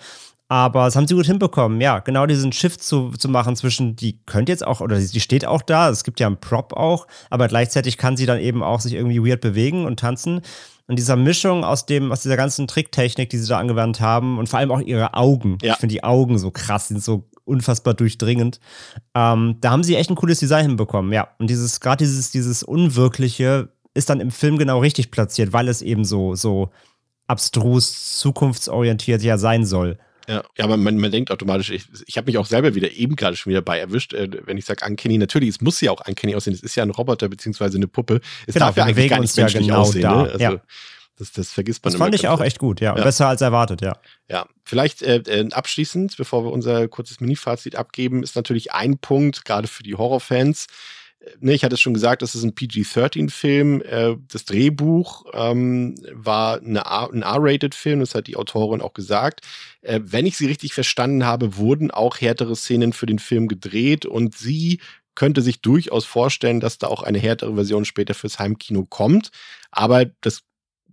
Aber 0.48 0.86
das 0.86 0.96
haben 0.96 1.08
sie 1.08 1.16
gut 1.16 1.26
hinbekommen, 1.26 1.82
ja, 1.82 2.00
genau 2.00 2.28
diesen 2.28 2.52
Shift 2.52 2.84
zu, 2.84 3.10
zu 3.12 3.30
machen 3.30 3.56
zwischen, 3.56 3.96
die 3.96 4.20
könnte 4.26 4.52
jetzt 4.52 4.66
auch, 4.66 4.80
oder 4.80 5.00
die 5.00 5.20
steht 5.20 5.46
auch 5.46 5.64
da, 5.64 5.90
es 5.90 6.04
gibt 6.04 6.20
ja 6.20 6.28
einen 6.28 6.40
Prop 6.40 6.74
auch, 6.74 7.08
aber 7.32 7.48
gleichzeitig 7.48 7.98
kann 7.98 8.16
sie 8.16 8.28
dann 8.28 8.40
eben 8.40 8.62
auch 8.62 8.80
sich 8.80 8.94
irgendwie 8.94 9.28
weird 9.28 9.42
bewegen 9.42 9.86
und 9.86 10.00
tanzen. 10.00 10.42
Und 10.88 11.00
dieser 11.00 11.16
Mischung 11.16 11.64
aus 11.64 11.88
dem, 11.88 12.12
aus 12.12 12.22
dieser 12.22 12.38
ganzen 12.38 12.68
Tricktechnik, 12.68 13.32
die 13.32 13.40
sie 13.40 13.48
da 13.48 13.58
angewandt 13.58 14.02
haben 14.02 14.38
und 14.38 14.48
vor 14.48 14.60
allem 14.60 14.72
auch 14.72 14.82
ihre 14.82 15.16
Augen. 15.16 15.58
Ja. 15.64 15.74
Ich 15.74 15.80
finde 15.80 15.94
die 15.94 16.04
Augen 16.04 16.38
so 16.38 16.52
krass, 16.52 16.90
sind 16.90 17.04
so 17.04 17.28
unfassbar 17.44 17.96
durchdringend. 17.96 18.60
Ähm, 19.16 19.58
da 19.62 19.72
haben 19.72 19.84
sie 19.84 19.96
echt 19.96 20.12
ein 20.12 20.16
cooles 20.16 20.40
Design 20.40 20.68
hinbekommen, 20.68 21.12
ja. 21.12 21.28
Und 21.40 21.50
dieses, 21.50 21.80
gerade 21.80 22.04
dieses, 22.04 22.30
dieses 22.30 22.62
Unwirkliche 22.62 23.70
ist 23.96 24.12
dann 24.12 24.20
im 24.20 24.30
Film 24.30 24.60
genau 24.60 24.80
richtig 24.80 25.10
platziert, 25.10 25.54
weil 25.54 25.70
es 25.70 25.82
eben 25.82 26.06
so, 26.06 26.36
so 26.36 26.70
abstrus, 27.28 28.20
zukunftsorientiert 28.20 29.24
ja 29.24 29.40
sein 29.40 29.66
soll. 29.66 29.98
Ja, 30.28 30.44
ja 30.58 30.64
aber 30.64 30.78
man, 30.78 30.98
man 30.98 31.12
denkt 31.12 31.32
automatisch, 31.32 31.70
ich, 31.70 31.86
ich 32.06 32.18
habe 32.18 32.26
mich 32.26 32.38
auch 32.38 32.46
selber 32.46 32.76
wieder 32.76 32.92
eben 32.92 33.16
gerade 33.16 33.36
schon 33.36 33.52
wieder 33.52 33.62
bei 33.62 33.80
erwischt, 33.80 34.14
äh, 34.14 34.30
wenn 34.46 34.58
ich 34.58 34.66
sage 34.66 34.86
Uncanny, 34.86 35.18
natürlich, 35.18 35.50
es 35.50 35.62
muss 35.62 35.82
ja 35.82 35.92
auch 35.92 36.06
Uncanny 36.08 36.36
aussehen, 36.36 36.54
es 36.54 36.64
ist 36.64 36.76
ja 36.76 36.84
ein 36.84 36.92
Roboter 36.92 37.30
beziehungsweise 37.30 37.78
eine 37.78 37.88
Puppe. 37.88 38.22
Es 38.48 38.54
genau, 38.54 38.68
darf 38.68 38.78
ja 38.78 38.86
eigentlich 38.86 39.10
gar 39.10 39.20
nicht 39.20 39.36
menschlich 39.36 39.68
genau 39.68 39.82
aussehen. 39.82 40.02
Da. 40.02 40.24
Ne? 40.24 40.32
Also, 40.32 40.40
ja. 40.40 40.62
Das, 41.18 41.32
das 41.32 41.50
vergisst 41.52 41.84
man 41.84 41.94
Das 41.94 42.00
fand 42.00 42.14
ich 42.14 42.28
auch 42.28 42.42
echt 42.42 42.60
gut, 42.60 42.82
ja. 42.82 42.96
ja. 42.96 43.04
Besser 43.04 43.28
als 43.28 43.42
erwartet, 43.42 43.82
ja. 43.82 43.98
Ja, 44.30 44.48
vielleicht 44.66 45.02
äh, 45.02 45.18
äh, 45.18 45.50
abschließend, 45.50 46.18
bevor 46.18 46.44
wir 46.44 46.52
unser 46.52 46.88
kurzes 46.90 47.22
Mini-Fazit 47.22 47.76
abgeben, 47.76 48.22
ist 48.22 48.36
natürlich 48.36 48.74
ein 48.74 48.98
Punkt, 48.98 49.46
gerade 49.46 49.68
für 49.68 49.84
die 49.84 49.96
Horrorfans, 49.96 50.68
ne, 51.40 51.54
ich 51.54 51.64
hatte 51.64 51.76
es 51.76 51.82
schon 51.82 51.94
gesagt, 51.94 52.22
das 52.22 52.36
ist 52.36 52.44
ein 52.44 52.56
PG-13-Film. 52.56 53.82
Äh, 53.82 54.16
das 54.28 54.46
Drehbuch 54.46 55.26
ähm, 55.34 55.96
war 56.12 56.60
eine 56.60 56.86
ein 56.86 57.22
R-Rated-Film, 57.22 58.00
das 58.00 58.16
hat 58.16 58.28
die 58.28 58.36
Autorin 58.36 58.82
auch 58.82 58.94
gesagt. 58.94 59.42
Äh, 59.82 60.00
wenn 60.04 60.26
ich 60.26 60.38
sie 60.38 60.48
richtig 60.48 60.74
verstanden 60.74 61.26
habe, 61.26 61.58
wurden 61.58 61.92
auch 61.92 62.20
härtere 62.20 62.56
Szenen 62.56 62.94
für 62.94 63.06
den 63.06 63.20
Film 63.20 63.48
gedreht 63.48 64.06
und 64.06 64.36
sie 64.36 64.80
könnte 65.16 65.42
sich 65.42 65.62
durchaus 65.62 66.06
vorstellen, 66.06 66.60
dass 66.60 66.78
da 66.78 66.88
auch 66.88 67.02
eine 67.02 67.20
härtere 67.20 67.56
Version 67.56 67.86
später 67.86 68.14
fürs 68.14 68.38
Heimkino 68.38 68.86
kommt. 68.86 69.32
Aber 69.72 70.06
das 70.22 70.42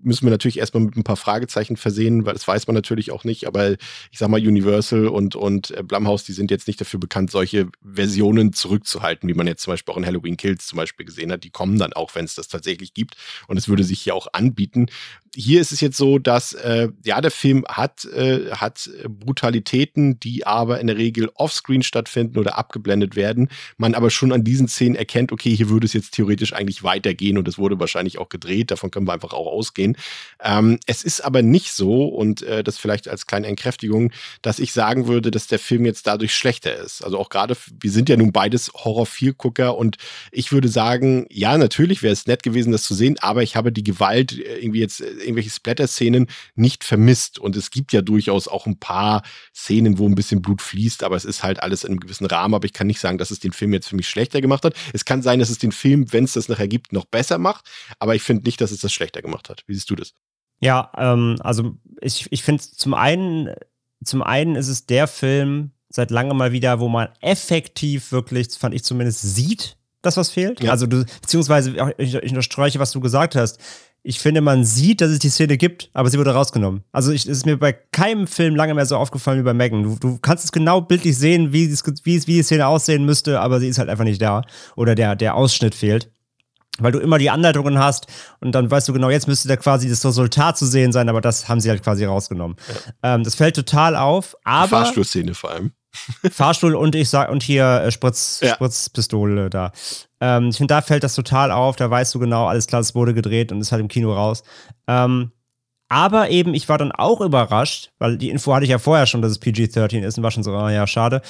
müssen 0.03 0.27
wir 0.27 0.31
natürlich 0.31 0.59
erstmal 0.59 0.85
mit 0.85 0.97
ein 0.97 1.05
paar 1.05 1.17
Fragezeichen 1.17 1.77
versehen, 1.77 2.27
weil 2.27 2.35
das 2.35 2.47
weiß 2.47 2.67
man 2.67 2.75
natürlich 2.75 3.11
auch 3.11 3.25
nicht. 3.25 3.47
Aber 3.47 3.73
ich 3.73 4.19
sag 4.19 4.29
mal, 4.29 4.41
Universal 4.41 5.09
und, 5.09 5.37
und 5.37 5.71
äh, 5.71 5.83
Blumhouse, 5.83 6.25
die 6.25 6.33
sind 6.33 6.51
jetzt 6.51 6.67
nicht 6.67 6.81
dafür 6.81 7.01
bekannt, 7.01 7.31
solche 7.31 7.69
Versionen 7.83 8.53
zurückzuhalten, 8.53 9.29
wie 9.29 9.35
man 9.35 9.47
jetzt 9.47 9.63
zum 9.63 9.73
Beispiel 9.73 9.93
auch 9.93 9.99
in 9.99 10.07
Halloween 10.07 10.37
Kills 10.37 10.67
zum 10.67 10.77
Beispiel 10.77 11.07
gesehen 11.07 11.33
hat. 11.33 11.45
Die 11.45 11.51
kommen 11.51 11.79
dann 11.79 11.93
auch, 11.93 12.15
wenn 12.15 12.25
es 12.25 12.35
das 12.35 12.49
tatsächlich 12.49 12.95
gibt. 12.95 13.17
Und 13.47 13.57
es 13.57 13.69
würde 13.69 13.85
sich 13.85 14.01
hier 14.01 14.15
auch 14.15 14.29
anbieten 14.33 14.87
hier 15.35 15.61
ist 15.61 15.73
es 15.73 15.81
jetzt 15.81 15.97
so, 15.97 16.19
dass 16.19 16.53
äh, 16.53 16.89
ja 17.05 17.21
der 17.21 17.31
Film 17.31 17.65
hat 17.69 18.05
äh, 18.05 18.51
hat 18.53 18.91
Brutalitäten, 19.09 20.21
die 20.21 20.47
aber 20.47 20.81
in 20.81 20.87
der 20.87 20.99
Regel 20.99 21.31
offscreen 21.35 21.83
stattfinden 21.83 22.39
oder 22.39 22.59
abgeblendet 22.59 23.17
werden. 23.17 23.49
Man 23.79 23.95
aber 23.95 24.11
schon 24.11 24.33
an 24.33 24.45
diesen 24.45 24.69
Szenen 24.69 24.95
erkennt, 24.95 25.33
okay, 25.33 25.55
hier 25.55 25.71
würde 25.71 25.87
es 25.87 25.95
jetzt 25.95 26.13
theoretisch 26.13 26.53
eigentlich 26.53 26.83
weitergehen 26.83 27.39
und 27.39 27.49
es 27.49 27.59
wurde 27.59 27.81
wahrscheinlich 27.81 28.19
auch 28.19 28.29
gedreht. 28.29 28.71
Davon 28.71 28.91
können 28.91 29.07
wir 29.07 29.15
einfach 29.15 29.33
auch 29.33 29.47
ausgehen. 29.47 29.97
Ähm, 30.43 30.79
es 30.87 31.03
ist 31.03 31.23
aber 31.23 31.43
nicht 31.43 31.73
so 31.73 32.05
und 32.07 32.43
äh, 32.43 32.63
das 32.63 32.77
vielleicht 32.79 33.09
als 33.09 33.27
kleine 33.27 33.47
Entkräftigung, 33.47 34.13
dass 34.43 34.59
ich 34.59 34.73
sagen 34.73 35.07
würde, 35.07 35.31
dass 35.31 35.47
der 35.47 35.59
Film 35.59 35.87
jetzt 35.87 36.07
dadurch 36.07 36.35
schlechter 36.35 36.77
ist. 36.77 37.03
Also 37.03 37.19
auch 37.19 37.31
gerade, 37.31 37.57
wir 37.81 37.91
sind 37.91 38.09
ja 38.09 38.17
nun 38.17 38.33
beides 38.33 38.71
Horror-Viel-Gucker 38.75 39.77
und 39.77 39.97
ich 40.31 40.53
würde 40.53 40.69
sagen, 40.69 41.27
ja, 41.31 41.57
natürlich 41.57 42.03
wäre 42.03 42.13
es 42.13 42.27
nett 42.27 42.43
gewesen, 42.43 42.73
das 42.73 42.83
zu 42.83 42.95
sehen, 42.95 43.17
aber 43.21 43.43
ich 43.43 43.57
habe 43.57 43.73
die 43.73 43.85
Gewalt 43.85 44.33
äh, 44.33 44.59
irgendwie 44.59 44.81
jetzt 44.81 45.01
äh, 45.01 45.22
irgendwelche 45.23 45.51
Splatter-Szenen 45.51 46.27
nicht 46.55 46.85
vermisst. 46.85 47.39
Und 47.39 47.57
es 47.57 47.71
gibt 47.71 47.93
ja 47.93 48.03
durchaus 48.03 48.49
auch 48.49 48.67
ein 48.67 48.79
paar 48.79 49.23
Szenen, 49.55 49.99
wo 49.99 50.09
ein 50.09 50.15
bisschen 50.15 50.43
Blut 50.43 50.63
fließt, 50.63 51.05
aber 51.05 51.17
es 51.17 51.25
ist 51.25 51.43
halt 51.43 51.63
alles 51.63 51.85
in 51.85 51.91
einem 51.91 52.01
gewissen 52.01 52.27
Rahmen. 52.27 52.55
Aber 52.55 52.65
ich 52.65 52.73
kann 52.73 52.87
nicht 52.87 53.01
sagen, 53.01 53.19
dass 53.19 53.31
es 53.31 53.41
den 53.41 53.53
Film 53.53 53.73
jetzt 53.73 53.89
für 53.89 53.97
mich 53.97 54.09
schlechter 54.09 54.41
gemacht 54.41 54.65
hat. 54.65 54.75
Es 54.93 55.05
kann 55.05 55.23
sein, 55.23 55.39
dass 55.39 55.51
es 55.51 55.59
den 55.59 55.73
Film, 55.73 56.13
wenn 56.13 56.25
es 56.25 56.33
das 56.33 56.49
nachher 56.49 56.69
gibt, 56.69 56.93
noch 56.93 57.05
besser 57.05 57.39
macht. 57.39 57.69
Aber 57.99 58.15
ich 58.15 58.23
finde 58.23 58.45
nicht, 58.45 58.61
dass 58.61 58.71
es 58.71 58.81
das 58.81 58.93
schlechter 58.93 59.23
gemacht 59.23 59.49
hat. 59.49 59.65
Wie 59.67 59.75
siehst 59.75 59.91
du 59.91 59.97
das? 59.97 60.15
Ja, 60.61 60.93
ähm, 60.97 61.37
also 61.41 61.77
ich, 62.01 62.29
ich 62.31 62.43
finde 62.43 62.63
zum 62.63 62.95
einen, 62.95 63.55
zum 64.05 64.23
einen 64.23 64.55
ist 64.55 64.69
es 64.69 64.87
der 64.87 65.09
Film 65.09 65.73
seit 65.89 66.11
langem 66.11 66.37
mal 66.37 66.53
wieder, 66.53 66.81
wo 66.81 66.89
man 66.89 67.09
effektiv 67.21 68.13
wirklich, 68.13 68.49
fand 68.51 68.75
ich 68.75 68.85
zumindest, 68.85 69.23
sieht, 69.23 69.77
dass 70.03 70.17
was 70.17 70.31
fehlt. 70.31 70.63
Ja. 70.63 70.71
Also 70.71 70.87
du, 70.87 71.05
beziehungsweise 71.21 71.95
ich, 71.99 72.15
ich 72.15 72.31
unterstreiche, 72.31 72.79
was 72.79 72.93
du 72.93 73.01
gesagt 73.01 73.35
hast 73.37 73.61
ich 74.05 74.19
finde, 74.19 74.41
man 74.41 74.65
sieht, 74.65 75.01
dass 75.01 75.11
es 75.11 75.21
die 75.21 75.29
Szene 75.29 75.57
gibt, 75.57 75.91
aber 75.93 76.11
sie 76.11 76.19
wurde 76.19 76.35
rausgenommen. 76.35 76.83
Also 76.91 77.13
es 77.13 77.25
ist 77.25 77.47
mir 77.47 77.57
bei 77.57 77.73
keinem 77.73 78.27
Film 78.27 78.57
lange 78.57 78.75
mehr 78.75 78.87
so 78.87 78.97
aufgefallen 78.97 79.39
wie 79.39 79.45
bei 79.45 79.55
Megan. 79.55 79.85
Du, 79.85 79.97
du 79.99 80.19
kannst 80.19 80.45
es 80.45 80.53
genau 80.53 80.81
bildlich 80.81 81.17
sehen, 81.17 81.53
wie, 81.53 81.67
es, 81.67 81.85
wie, 81.87 82.27
wie 82.27 82.35
die 82.35 82.43
Szene 82.43 82.67
aussehen 82.67 83.05
müsste, 83.05 83.41
aber 83.41 83.61
sie 83.61 83.69
ist 83.69 83.79
halt 83.79 83.89
einfach 83.89 84.05
nicht 84.05 84.21
da. 84.21 84.43
Oder 84.75 84.97
der, 84.97 85.15
der 85.15 85.37
Ausschnitt 85.37 85.75
fehlt. 85.75 86.11
Weil 86.79 86.91
du 86.91 86.99
immer 86.99 87.19
die 87.19 87.31
Anleitungen 87.31 87.79
hast 87.79 88.07
und 88.41 88.53
dann 88.53 88.71
weißt 88.71 88.89
du 88.89 88.93
genau, 88.95 89.11
jetzt 89.11 89.29
müsste 89.29 89.47
da 89.47 89.57
quasi 89.57 89.89
das 89.91 90.05
Resultat 90.05 90.57
zu 90.57 90.65
sehen 90.67 90.91
sein, 90.91 91.09
aber 91.09 91.21
das 91.21 91.49
haben 91.49 91.61
sie 91.61 91.69
halt 91.69 91.83
quasi 91.83 92.05
rausgenommen. 92.05 92.57
Ja. 93.03 93.15
Ähm, 93.15 93.25
das 93.25 93.35
fällt 93.35 93.57
total 93.57 93.95
auf, 93.95 94.35
aber. 94.43 94.69
Fahrstuhlszene 94.69 95.35
vor 95.35 95.51
allem. 95.51 95.73
Fahrstuhl 96.33 96.75
und 96.75 96.95
ich 96.95 97.11
sag, 97.11 97.31
und 97.31 97.43
hier 97.43 97.83
äh, 97.85 97.91
Spritz, 97.91 98.41
ja. 98.43 98.55
Spritzpistole 98.55 99.51
da. 99.51 99.73
Ähm, 100.23 100.51
ich 100.51 100.57
finde, 100.57 100.73
da 100.73 100.83
fällt 100.83 101.03
das 101.03 101.17
total 101.17 101.51
auf, 101.51 101.75
da 101.75 101.91
weißt 101.91 102.15
du 102.15 102.21
genau, 102.21 102.47
alles 102.47 102.69
klar, 102.69 102.81
es 102.81 102.95
wurde 102.95 103.13
gedreht 103.13 103.51
und 103.51 103.61
ist 103.61 103.73
halt 103.73 103.81
im 103.81 103.89
Kino 103.89 104.15
raus. 104.15 104.45
Ähm, 104.87 105.33
aber 105.89 106.31
eben, 106.31 106.55
ich 106.55 106.69
war 106.69 106.79
dann 106.79 106.93
auch 106.93 107.21
überrascht, 107.21 107.91
weil 107.99 108.17
die 108.17 108.31
Info 108.31 108.55
hatte 108.55 108.65
ich 108.65 108.71
ja 108.71 108.79
vorher 108.79 109.07
schon, 109.07 109.21
dass 109.21 109.33
es 109.33 109.41
PG-13 109.41 110.01
ist 110.03 110.17
und 110.17 110.23
war 110.23 110.31
schon 110.31 110.45
so, 110.45 110.53
oh 110.53 110.69
ja, 110.69 110.87
schade. 110.87 111.23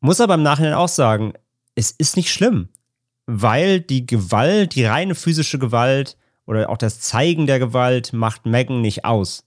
Muss 0.00 0.20
aber 0.20 0.34
im 0.34 0.42
Nachhinein 0.42 0.74
auch 0.74 0.88
sagen, 0.88 1.34
es 1.76 1.92
ist 1.92 2.16
nicht 2.16 2.32
schlimm, 2.32 2.68
weil 3.26 3.80
die 3.80 4.06
Gewalt, 4.06 4.74
die 4.74 4.84
reine 4.86 5.14
physische 5.14 5.60
Gewalt 5.60 6.16
oder 6.44 6.68
auch 6.68 6.78
das 6.78 6.98
Zeigen 6.98 7.46
der 7.46 7.60
Gewalt 7.60 8.12
macht 8.12 8.44
Megan 8.44 8.80
nicht 8.80 9.04
aus. 9.04 9.44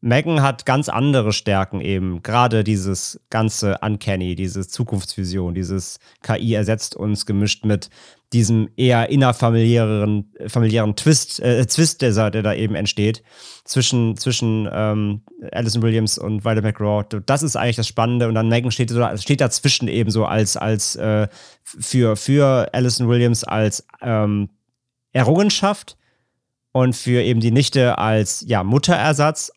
Megan 0.00 0.42
hat 0.42 0.66
ganz 0.66 0.88
andere 0.88 1.32
Stärken 1.32 1.80
eben. 1.80 2.22
Gerade 2.22 2.64
dieses 2.64 3.20
ganze 3.30 3.78
Uncanny, 3.80 4.34
diese 4.34 4.66
Zukunftsvision, 4.68 5.54
dieses 5.54 5.98
KI 6.22 6.54
ersetzt 6.54 6.94
uns 6.94 7.24
gemischt 7.26 7.64
mit 7.64 7.88
diesem 8.32 8.68
eher 8.76 9.08
innerfamiliären 9.08 10.32
familiären 10.48 10.96
Twist, 10.96 11.40
äh, 11.40 11.64
Twist, 11.64 12.02
der, 12.02 12.30
der 12.30 12.42
da 12.42 12.54
eben 12.54 12.74
entsteht 12.74 13.22
zwischen, 13.64 14.16
zwischen 14.16 14.68
ähm, 14.70 15.22
Alison 15.52 15.82
Williams 15.82 16.18
und 16.18 16.44
Violet 16.44 16.64
McGraw. 16.64 17.04
Das 17.24 17.42
ist 17.42 17.56
eigentlich 17.56 17.76
das 17.76 17.88
Spannende. 17.88 18.28
Und 18.28 18.34
dann 18.34 18.48
Megan 18.48 18.70
steht, 18.70 18.92
steht 19.16 19.40
dazwischen 19.40 19.88
eben 19.88 20.10
so 20.10 20.26
als, 20.26 20.56
als 20.56 20.96
äh, 20.96 21.28
für, 21.62 22.16
für 22.16 22.68
Alison 22.72 23.08
Williams 23.08 23.44
als 23.44 23.86
ähm, 24.02 24.50
Errungenschaft 25.12 25.96
und 26.72 26.94
für 26.94 27.22
eben 27.22 27.40
die 27.40 27.52
Nichte 27.52 27.96
als 27.96 28.44
ja, 28.46 28.62
Mutterersatz 28.62 29.50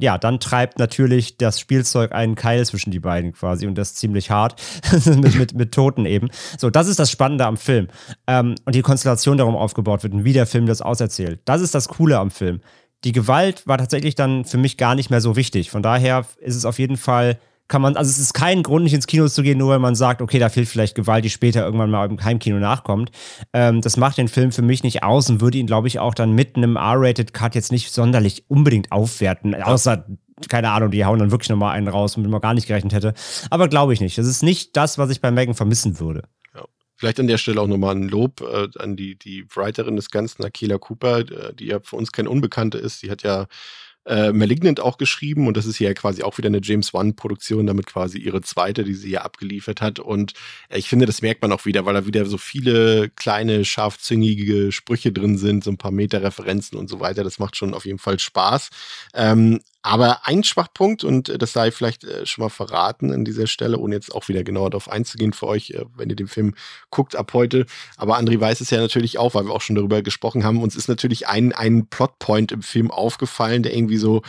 ja, 0.00 0.18
dann 0.18 0.40
treibt 0.40 0.78
natürlich 0.78 1.36
das 1.36 1.60
Spielzeug 1.60 2.12
einen 2.12 2.34
Keil 2.34 2.64
zwischen 2.66 2.90
die 2.90 3.00
beiden 3.00 3.32
quasi 3.32 3.66
und 3.66 3.76
das 3.76 3.94
ziemlich 3.94 4.30
hart 4.30 4.60
mit, 5.06 5.34
mit, 5.36 5.54
mit 5.54 5.72
Toten 5.72 6.06
eben. 6.06 6.28
So, 6.58 6.70
das 6.70 6.88
ist 6.88 6.98
das 6.98 7.10
Spannende 7.10 7.46
am 7.46 7.56
Film. 7.56 7.88
Ähm, 8.26 8.54
und 8.64 8.74
die 8.74 8.82
Konstellation 8.82 9.38
darum 9.38 9.56
aufgebaut 9.56 10.02
wird 10.02 10.12
und 10.12 10.24
wie 10.24 10.32
der 10.32 10.46
Film 10.46 10.66
das 10.66 10.82
auserzählt. 10.82 11.40
Das 11.44 11.60
ist 11.60 11.74
das 11.74 11.88
Coole 11.88 12.18
am 12.18 12.30
Film. 12.30 12.60
Die 13.04 13.12
Gewalt 13.12 13.66
war 13.66 13.78
tatsächlich 13.78 14.14
dann 14.14 14.44
für 14.44 14.58
mich 14.58 14.76
gar 14.76 14.94
nicht 14.94 15.10
mehr 15.10 15.20
so 15.20 15.36
wichtig. 15.36 15.70
Von 15.70 15.82
daher 15.82 16.26
ist 16.40 16.56
es 16.56 16.64
auf 16.64 16.78
jeden 16.78 16.96
Fall 16.96 17.38
kann 17.70 17.80
man, 17.80 17.96
also 17.96 18.10
es 18.10 18.18
ist 18.18 18.34
kein 18.34 18.62
Grund, 18.64 18.82
nicht 18.82 18.94
ins 18.94 19.06
Kino 19.06 19.28
zu 19.28 19.42
gehen, 19.42 19.56
nur 19.56 19.70
weil 19.70 19.78
man 19.78 19.94
sagt, 19.94 20.20
okay, 20.20 20.40
da 20.40 20.48
fehlt 20.48 20.68
vielleicht 20.68 20.96
Gewalt, 20.96 21.24
die 21.24 21.30
später 21.30 21.64
irgendwann 21.64 21.90
mal 21.90 22.04
im 22.10 22.22
Heimkino 22.22 22.58
nachkommt. 22.58 23.12
Ähm, 23.52 23.80
das 23.80 23.96
macht 23.96 24.18
den 24.18 24.26
Film 24.26 24.50
für 24.50 24.60
mich 24.60 24.82
nicht 24.82 25.04
aus 25.04 25.30
und 25.30 25.40
würde 25.40 25.56
ihn, 25.56 25.68
glaube 25.68 25.86
ich, 25.86 26.00
auch 26.00 26.14
dann 26.14 26.32
mit 26.32 26.56
einem 26.56 26.74
R-Rated 26.76 27.32
Cut 27.32 27.54
jetzt 27.54 27.70
nicht 27.70 27.92
sonderlich 27.92 28.44
unbedingt 28.48 28.90
aufwerten, 28.90 29.54
außer 29.54 30.04
keine 30.48 30.70
Ahnung, 30.70 30.90
die 30.90 31.04
hauen 31.04 31.18
dann 31.18 31.30
wirklich 31.30 31.50
nochmal 31.50 31.76
einen 31.76 31.86
raus, 31.86 32.16
womit 32.16 32.30
man 32.30 32.40
gar 32.40 32.54
nicht 32.54 32.66
gerechnet 32.66 32.92
hätte. 32.92 33.14
Aber 33.50 33.68
glaube 33.68 33.92
ich 33.92 34.00
nicht. 34.00 34.18
Das 34.18 34.26
ist 34.26 34.42
nicht 34.42 34.76
das, 34.76 34.98
was 34.98 35.10
ich 35.10 35.20
bei 35.20 35.30
Megan 35.30 35.54
vermissen 35.54 36.00
würde. 36.00 36.22
Ja. 36.54 36.64
Vielleicht 36.96 37.20
an 37.20 37.26
der 37.26 37.38
Stelle 37.38 37.60
auch 37.60 37.66
nochmal 37.66 37.94
ein 37.94 38.08
Lob 38.08 38.40
äh, 38.40 38.68
an 38.78 38.96
die, 38.96 39.16
die 39.16 39.44
Writerin 39.54 39.96
des 39.96 40.10
Ganzen, 40.10 40.42
Akela 40.42 40.78
Cooper, 40.78 41.18
äh, 41.18 41.54
die 41.54 41.66
ja 41.66 41.78
für 41.80 41.96
uns 41.96 42.10
kein 42.10 42.26
Unbekannte 42.26 42.78
ist. 42.78 43.02
Die 43.02 43.10
hat 43.10 43.22
ja 43.22 43.46
äh, 44.06 44.32
Malignant 44.32 44.80
auch 44.80 44.98
geschrieben 44.98 45.46
und 45.46 45.56
das 45.56 45.66
ist 45.66 45.78
ja 45.78 45.92
quasi 45.94 46.22
auch 46.22 46.38
wieder 46.38 46.48
eine 46.48 46.60
James 46.62 46.94
Wan-Produktion, 46.94 47.66
damit 47.66 47.86
quasi 47.86 48.18
ihre 48.18 48.40
zweite, 48.40 48.84
die 48.84 48.94
sie 48.94 49.08
hier 49.08 49.24
abgeliefert 49.24 49.80
hat. 49.80 49.98
Und 49.98 50.32
äh, 50.68 50.78
ich 50.78 50.88
finde, 50.88 51.06
das 51.06 51.22
merkt 51.22 51.42
man 51.42 51.52
auch 51.52 51.66
wieder, 51.66 51.84
weil 51.84 51.94
da 51.94 52.06
wieder 52.06 52.26
so 52.26 52.38
viele 52.38 53.10
kleine, 53.10 53.64
scharfzüngige 53.64 54.72
Sprüche 54.72 55.12
drin 55.12 55.36
sind, 55.38 55.64
so 55.64 55.70
ein 55.70 55.78
paar 55.78 55.90
Meta-Referenzen 55.90 56.78
und 56.78 56.88
so 56.88 57.00
weiter. 57.00 57.24
Das 57.24 57.38
macht 57.38 57.56
schon 57.56 57.74
auf 57.74 57.84
jeden 57.84 57.98
Fall 57.98 58.18
Spaß. 58.18 58.70
Ähm, 59.14 59.60
aber 59.82 60.26
ein 60.26 60.44
Schwachpunkt, 60.44 61.04
und 61.04 61.28
äh, 61.28 61.38
das 61.38 61.52
sei 61.52 61.70
vielleicht 61.70 62.04
äh, 62.04 62.26
schon 62.26 62.42
mal 62.42 62.50
verraten 62.50 63.12
an 63.12 63.24
dieser 63.24 63.46
Stelle, 63.46 63.78
ohne 63.78 63.94
jetzt 63.94 64.14
auch 64.14 64.28
wieder 64.28 64.44
genauer 64.44 64.70
darauf 64.70 64.90
einzugehen 64.90 65.32
für 65.32 65.46
euch, 65.46 65.70
äh, 65.70 65.84
wenn 65.96 66.10
ihr 66.10 66.16
den 66.16 66.28
Film 66.28 66.54
guckt 66.90 67.16
ab 67.16 67.32
heute. 67.32 67.66
Aber 67.96 68.18
André 68.18 68.38
weiß 68.38 68.60
es 68.60 68.70
ja 68.70 68.80
natürlich 68.80 69.18
auch, 69.18 69.34
weil 69.34 69.46
wir 69.46 69.52
auch 69.52 69.62
schon 69.62 69.76
darüber 69.76 70.02
gesprochen 70.02 70.44
haben. 70.44 70.62
Uns 70.62 70.76
ist 70.76 70.88
natürlich 70.88 71.28
ein, 71.28 71.52
ein 71.52 71.86
Plotpoint 71.86 72.52
im 72.52 72.62
Film 72.62 72.90
aufgefallen, 72.90 73.62
der 73.62 73.74
irgendwie 73.74 73.98
so 73.98 74.22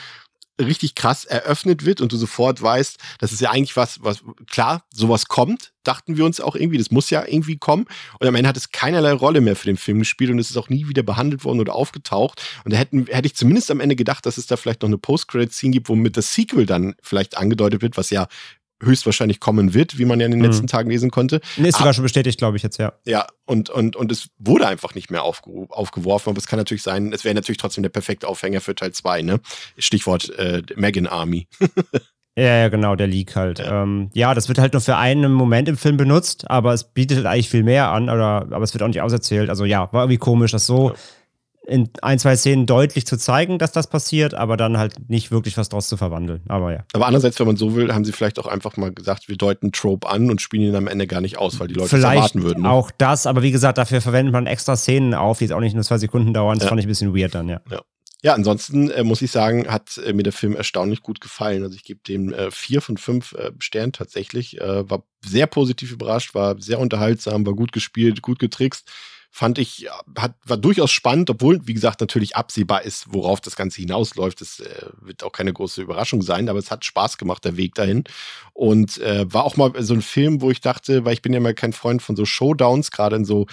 richtig 0.60 0.96
krass 0.96 1.26
eröffnet 1.26 1.86
wird 1.86 2.02
und 2.02 2.12
du 2.12 2.18
sofort 2.18 2.62
weißt, 2.62 2.98
das 3.20 3.32
ist 3.32 3.42
ja 3.42 3.52
eigentlich 3.52 3.76
was, 3.76 4.04
was 4.04 4.24
klar, 4.50 4.84
sowas 4.94 5.26
kommt, 5.28 5.74
dachten 5.84 6.18
wir 6.18 6.26
uns 6.26 6.40
auch 6.40 6.56
irgendwie, 6.56 6.78
das 6.78 6.92
muss 6.92 7.10
ja 7.10 7.26
irgendwie 7.26 7.58
kommen. 7.58 7.86
Und 8.20 8.28
am 8.28 8.36
Ende 8.36 8.50
hat 8.50 8.58
es 8.58 8.72
keinerlei 8.72 9.14
Rolle 9.14 9.42
mehr 9.42 9.56
für 9.56 9.66
den 9.66 9.78
Film 9.78 10.00
gespielt 10.00 10.30
und 10.30 10.40
es 10.40 10.50
ist 10.50 10.58
auch 10.58 10.70
nie 10.70 10.88
wieder 10.88 11.04
behandelt 11.04 11.44
worden 11.44 11.60
oder 11.60 11.74
aufgetaucht. 11.74 12.42
Und 12.64 12.74
da 12.74 12.78
hätten, 12.78 13.08
hätte 13.08 13.26
ich 13.26 13.36
zumindest 13.36 13.72
am 13.72 13.80
Ende 13.80 13.96
gedacht, 13.96 14.26
dass 14.26 14.38
es 14.38 14.46
da 14.46 14.58
vielleicht 14.58 14.82
noch 14.82 14.90
eine 14.90 14.98
Post-Credit-Scene 14.98 15.72
gibt, 15.72 15.90
womit 15.90 16.18
das 16.18 16.34
Sequel 16.34 16.66
dann 16.66 16.96
vielleicht 17.02 17.38
angedeutet 17.38 17.82
wird, 17.82 17.98
was 17.98 18.10
ja 18.10 18.28
höchstwahrscheinlich 18.82 19.40
kommen 19.40 19.74
wird, 19.74 19.98
wie 19.98 20.06
man 20.06 20.20
ja 20.20 20.26
in 20.26 20.32
den 20.32 20.40
mhm. 20.40 20.46
letzten 20.46 20.68
Tagen 20.68 20.90
lesen 20.90 21.12
konnte. 21.12 21.42
Nee, 21.58 21.70
ist 21.70 21.78
sogar 21.78 21.94
schon 21.94 22.04
bestätigt, 22.04 22.38
glaube 22.38 22.58
ich 22.58 22.64
jetzt, 22.64 22.78
ja. 22.78 22.94
Ja, 23.06 23.28
und, 23.46 23.70
und, 23.70 23.96
und 23.96 24.12
es 24.12 24.30
wurde 24.38 24.68
einfach 24.68 24.96
nicht 24.96 25.12
mehr 25.12 25.24
aufge 25.24 25.52
aufgeworfen, 25.70 26.30
aber 26.30 26.38
es 26.38 26.48
kann 26.48 26.58
natürlich 26.58 26.84
sein, 26.84 27.14
es 27.14 27.24
wäre 27.24 27.36
natürlich 27.36 27.58
trotzdem 27.58 27.84
der 27.84 27.90
perfekte 27.90 28.28
Aufhänger 28.28 28.62
für 28.62 28.76
Teil 28.76 28.92
2, 28.92 29.22
ne? 29.22 29.40
Stichwort 29.78 30.30
äh, 30.38 30.64
Megan 30.76 31.08
Army. 31.08 31.48
Ja, 32.38 32.60
ja, 32.60 32.70
genau, 32.70 32.96
der 32.96 33.08
Leak 33.08 33.36
halt. 33.36 33.60
Ja. 33.60 33.84
Ähm, 33.84 34.10
ja. 34.14 34.34
das 34.34 34.48
wird 34.48 34.58
halt 34.58 34.72
nur 34.72 34.82
für 34.82 34.96
einen 34.96 35.34
Moment 35.34 35.68
im 35.68 35.76
Film 35.76 35.98
benutzt, 35.98 36.50
aber 36.50 36.74
es 36.74 36.86
bietet 36.86 37.18
halt 37.18 37.26
eigentlich 37.26 37.50
viel 37.50 37.64
mehr 37.64 37.90
an, 37.90 38.10
oder, 38.10 38.48
aber 38.52 38.62
es 38.62 38.74
wird 38.74 38.82
auch 38.84 38.88
nicht 38.88 39.02
auserzählt. 39.02 39.50
Also 39.50 39.66
ja, 39.66 39.92
war 39.92 40.04
irgendwie 40.04 40.18
komisch, 40.18 40.54
das 40.54 40.66
so 40.66 40.92
ja 40.92 40.96
in 41.68 41.90
ein, 42.02 42.18
zwei 42.18 42.36
Szenen 42.36 42.66
deutlich 42.66 43.06
zu 43.06 43.18
zeigen, 43.18 43.60
dass 43.60 43.72
das 43.72 43.88
passiert, 43.88 44.34
aber 44.34 44.58
dann 44.58 44.78
halt 44.78 45.10
nicht 45.10 45.32
wirklich 45.32 45.58
was 45.58 45.70
draus 45.70 45.88
zu 45.88 45.96
verwandeln. 45.96 46.42
Aber 46.48 46.74
ja. 46.74 46.86
Aber 46.94 47.06
andererseits, 47.06 47.40
wenn 47.40 47.48
man 47.48 47.56
so 47.56 47.76
will, 47.76 47.94
haben 47.94 48.04
sie 48.04 48.12
vielleicht 48.12 48.40
auch 48.40 48.48
einfach 48.48 48.78
mal 48.78 48.92
gesagt, 48.92 49.30
wir 49.30 49.38
deuten 49.38 49.72
Trope 49.72 50.10
an 50.10 50.32
und 50.32 50.42
spielen 50.42 50.64
ihn 50.64 50.76
am 50.76 50.88
Ende 50.88 51.06
gar 51.06 51.22
nicht 51.22 51.38
aus, 51.38 51.60
weil 51.60 51.68
die 51.68 51.76
Leute 51.76 51.90
vielleicht 51.90 52.06
es 52.06 52.16
erwarten 52.16 52.44
würden. 52.44 52.64
Ne? 52.64 52.70
Auch 52.70 52.90
das, 52.98 53.28
aber 53.28 53.44
wie 53.44 53.52
gesagt, 53.52 53.78
dafür 53.78 54.02
verwendet 54.02 54.34
man 54.34 54.48
extra 54.48 54.76
Szenen 54.76 55.14
auf, 55.14 55.38
die 55.38 55.46
jetzt 55.46 55.54
auch 55.54 55.60
nicht 55.60 55.76
nur 55.76 55.84
zwei 55.84 56.00
Sekunden 56.00 56.34
dauern. 56.34 56.58
Das 56.58 56.66
ja. 56.66 56.70
fand 56.70 56.80
ich 56.80 56.88
ein 56.88 56.90
bisschen 56.90 57.16
weird 57.16 57.36
dann, 57.36 57.48
ja. 57.48 57.62
Ja. 57.70 57.82
Ja, 58.24 58.36
ansonsten 58.36 58.92
äh, 58.92 59.04
muss 59.04 59.24
ich 59.24 59.32
sagen, 59.32 59.68
hat 59.68 59.98
äh, 59.98 60.14
mir 60.14 60.22
der 60.22 60.34
Film 60.34 60.56
erstaunlich 60.56 61.02
gut 61.02 61.22
gefallen. 61.22 61.64
Also 61.64 61.76
ich 61.76 61.84
gebe 61.84 62.02
dem 62.08 62.32
äh, 62.32 62.52
vier 62.52 62.80
von 62.82 62.98
fünf 62.98 63.34
äh, 63.34 63.52
Sternen 63.58 63.94
tatsächlich. 63.94 64.62
Äh, 64.62 64.88
war 64.88 65.04
sehr 65.26 65.48
positiv 65.48 65.92
überrascht, 65.92 66.36
war 66.36 66.62
sehr 66.62 66.80
unterhaltsam, 66.80 67.48
war 67.48 67.56
gut 67.56 67.72
gespielt, 67.72 68.22
gut 68.22 68.38
getrickst 68.38 68.92
fand 69.34 69.58
ich, 69.58 69.88
hat, 70.18 70.36
war 70.46 70.58
durchaus 70.58 70.92
spannend, 70.92 71.30
obwohl, 71.30 71.66
wie 71.66 71.74
gesagt, 71.74 72.02
natürlich 72.02 72.36
absehbar 72.36 72.84
ist, 72.84 73.06
worauf 73.14 73.40
das 73.40 73.56
Ganze 73.56 73.82
hinausläuft. 73.82 74.42
Das 74.42 74.60
äh, 74.60 74.88
wird 75.00 75.24
auch 75.24 75.32
keine 75.32 75.54
große 75.54 75.82
Überraschung 75.82 76.22
sein, 76.22 76.50
aber 76.50 76.60
es 76.60 76.70
hat 76.70 76.84
Spaß 76.84 77.18
gemacht, 77.18 77.46
der 77.46 77.56
Weg 77.56 77.74
dahin. 77.74 78.04
Und 78.54 78.98
äh, 79.00 79.32
war 79.34 79.46
auch 79.46 79.56
mal 79.56 79.72
so 79.82 79.94
ein 79.94 80.02
Film, 80.02 80.42
wo 80.42 80.52
ich 80.52 80.60
dachte, 80.60 81.06
weil 81.06 81.14
ich 81.14 81.22
bin 81.22 81.32
ja 81.32 81.40
mal 81.40 81.54
kein 81.54 81.72
Freund 81.72 82.02
von 82.02 82.18
so 82.18 82.26
Showdowns, 82.26 82.92
gerade 82.92 83.16
in 83.16 83.26
so 83.26 83.48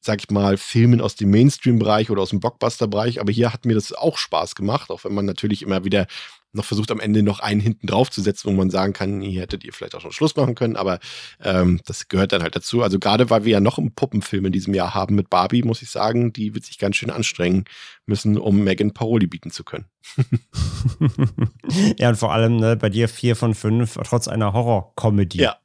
sag 0.00 0.20
ich 0.20 0.30
mal, 0.30 0.58
Filmen 0.58 1.00
aus 1.00 1.16
dem 1.16 1.30
Mainstream-Bereich 1.30 2.10
oder 2.10 2.22
aus 2.22 2.28
dem 2.28 2.38
Blockbuster-Bereich. 2.38 3.20
Aber 3.20 3.32
hier 3.32 3.52
hat 3.52 3.64
mir 3.64 3.74
das 3.74 3.92
auch 3.92 4.18
Spaß 4.18 4.54
gemacht, 4.54 4.90
auch 4.90 5.02
wenn 5.04 5.14
man 5.14 5.24
natürlich 5.24 5.62
immer 5.62 5.84
wieder 5.84 6.06
noch 6.54 6.64
versucht, 6.64 6.90
am 6.90 7.00
Ende 7.00 7.22
noch 7.22 7.40
einen 7.40 7.60
hinten 7.60 7.86
drauf 7.86 8.10
zu 8.10 8.20
setzen, 8.20 8.48
wo 8.48 8.52
man 8.52 8.70
sagen 8.70 8.92
kann, 8.92 9.20
hier 9.20 9.42
hättet 9.42 9.64
ihr 9.64 9.72
vielleicht 9.72 9.94
auch 9.94 10.00
schon 10.00 10.12
Schluss 10.12 10.36
machen 10.36 10.54
können, 10.54 10.76
aber 10.76 10.98
ähm, 11.42 11.80
das 11.86 12.08
gehört 12.08 12.32
dann 12.32 12.42
halt 12.42 12.56
dazu. 12.56 12.82
Also 12.82 12.98
gerade 12.98 13.30
weil 13.30 13.44
wir 13.44 13.52
ja 13.52 13.60
noch 13.60 13.78
einen 13.78 13.94
Puppenfilm 13.94 14.46
in 14.46 14.52
diesem 14.52 14.74
Jahr 14.74 14.94
haben 14.94 15.14
mit 15.14 15.30
Barbie, 15.30 15.62
muss 15.62 15.82
ich 15.82 15.90
sagen, 15.90 16.32
die 16.32 16.54
wird 16.54 16.64
sich 16.64 16.78
ganz 16.78 16.96
schön 16.96 17.10
anstrengen 17.10 17.64
müssen, 18.06 18.38
um 18.38 18.62
Megan 18.62 18.92
Paroli 18.92 19.26
bieten 19.26 19.50
zu 19.50 19.64
können. 19.64 19.86
ja, 21.98 22.08
und 22.10 22.16
vor 22.16 22.32
allem 22.32 22.56
ne, 22.56 22.76
bei 22.76 22.90
dir 22.90 23.08
vier 23.08 23.36
von 23.36 23.54
fünf, 23.54 23.98
trotz 24.04 24.28
einer 24.28 24.52
Horror-Comedy. 24.52 25.38
Ja, 25.38 25.56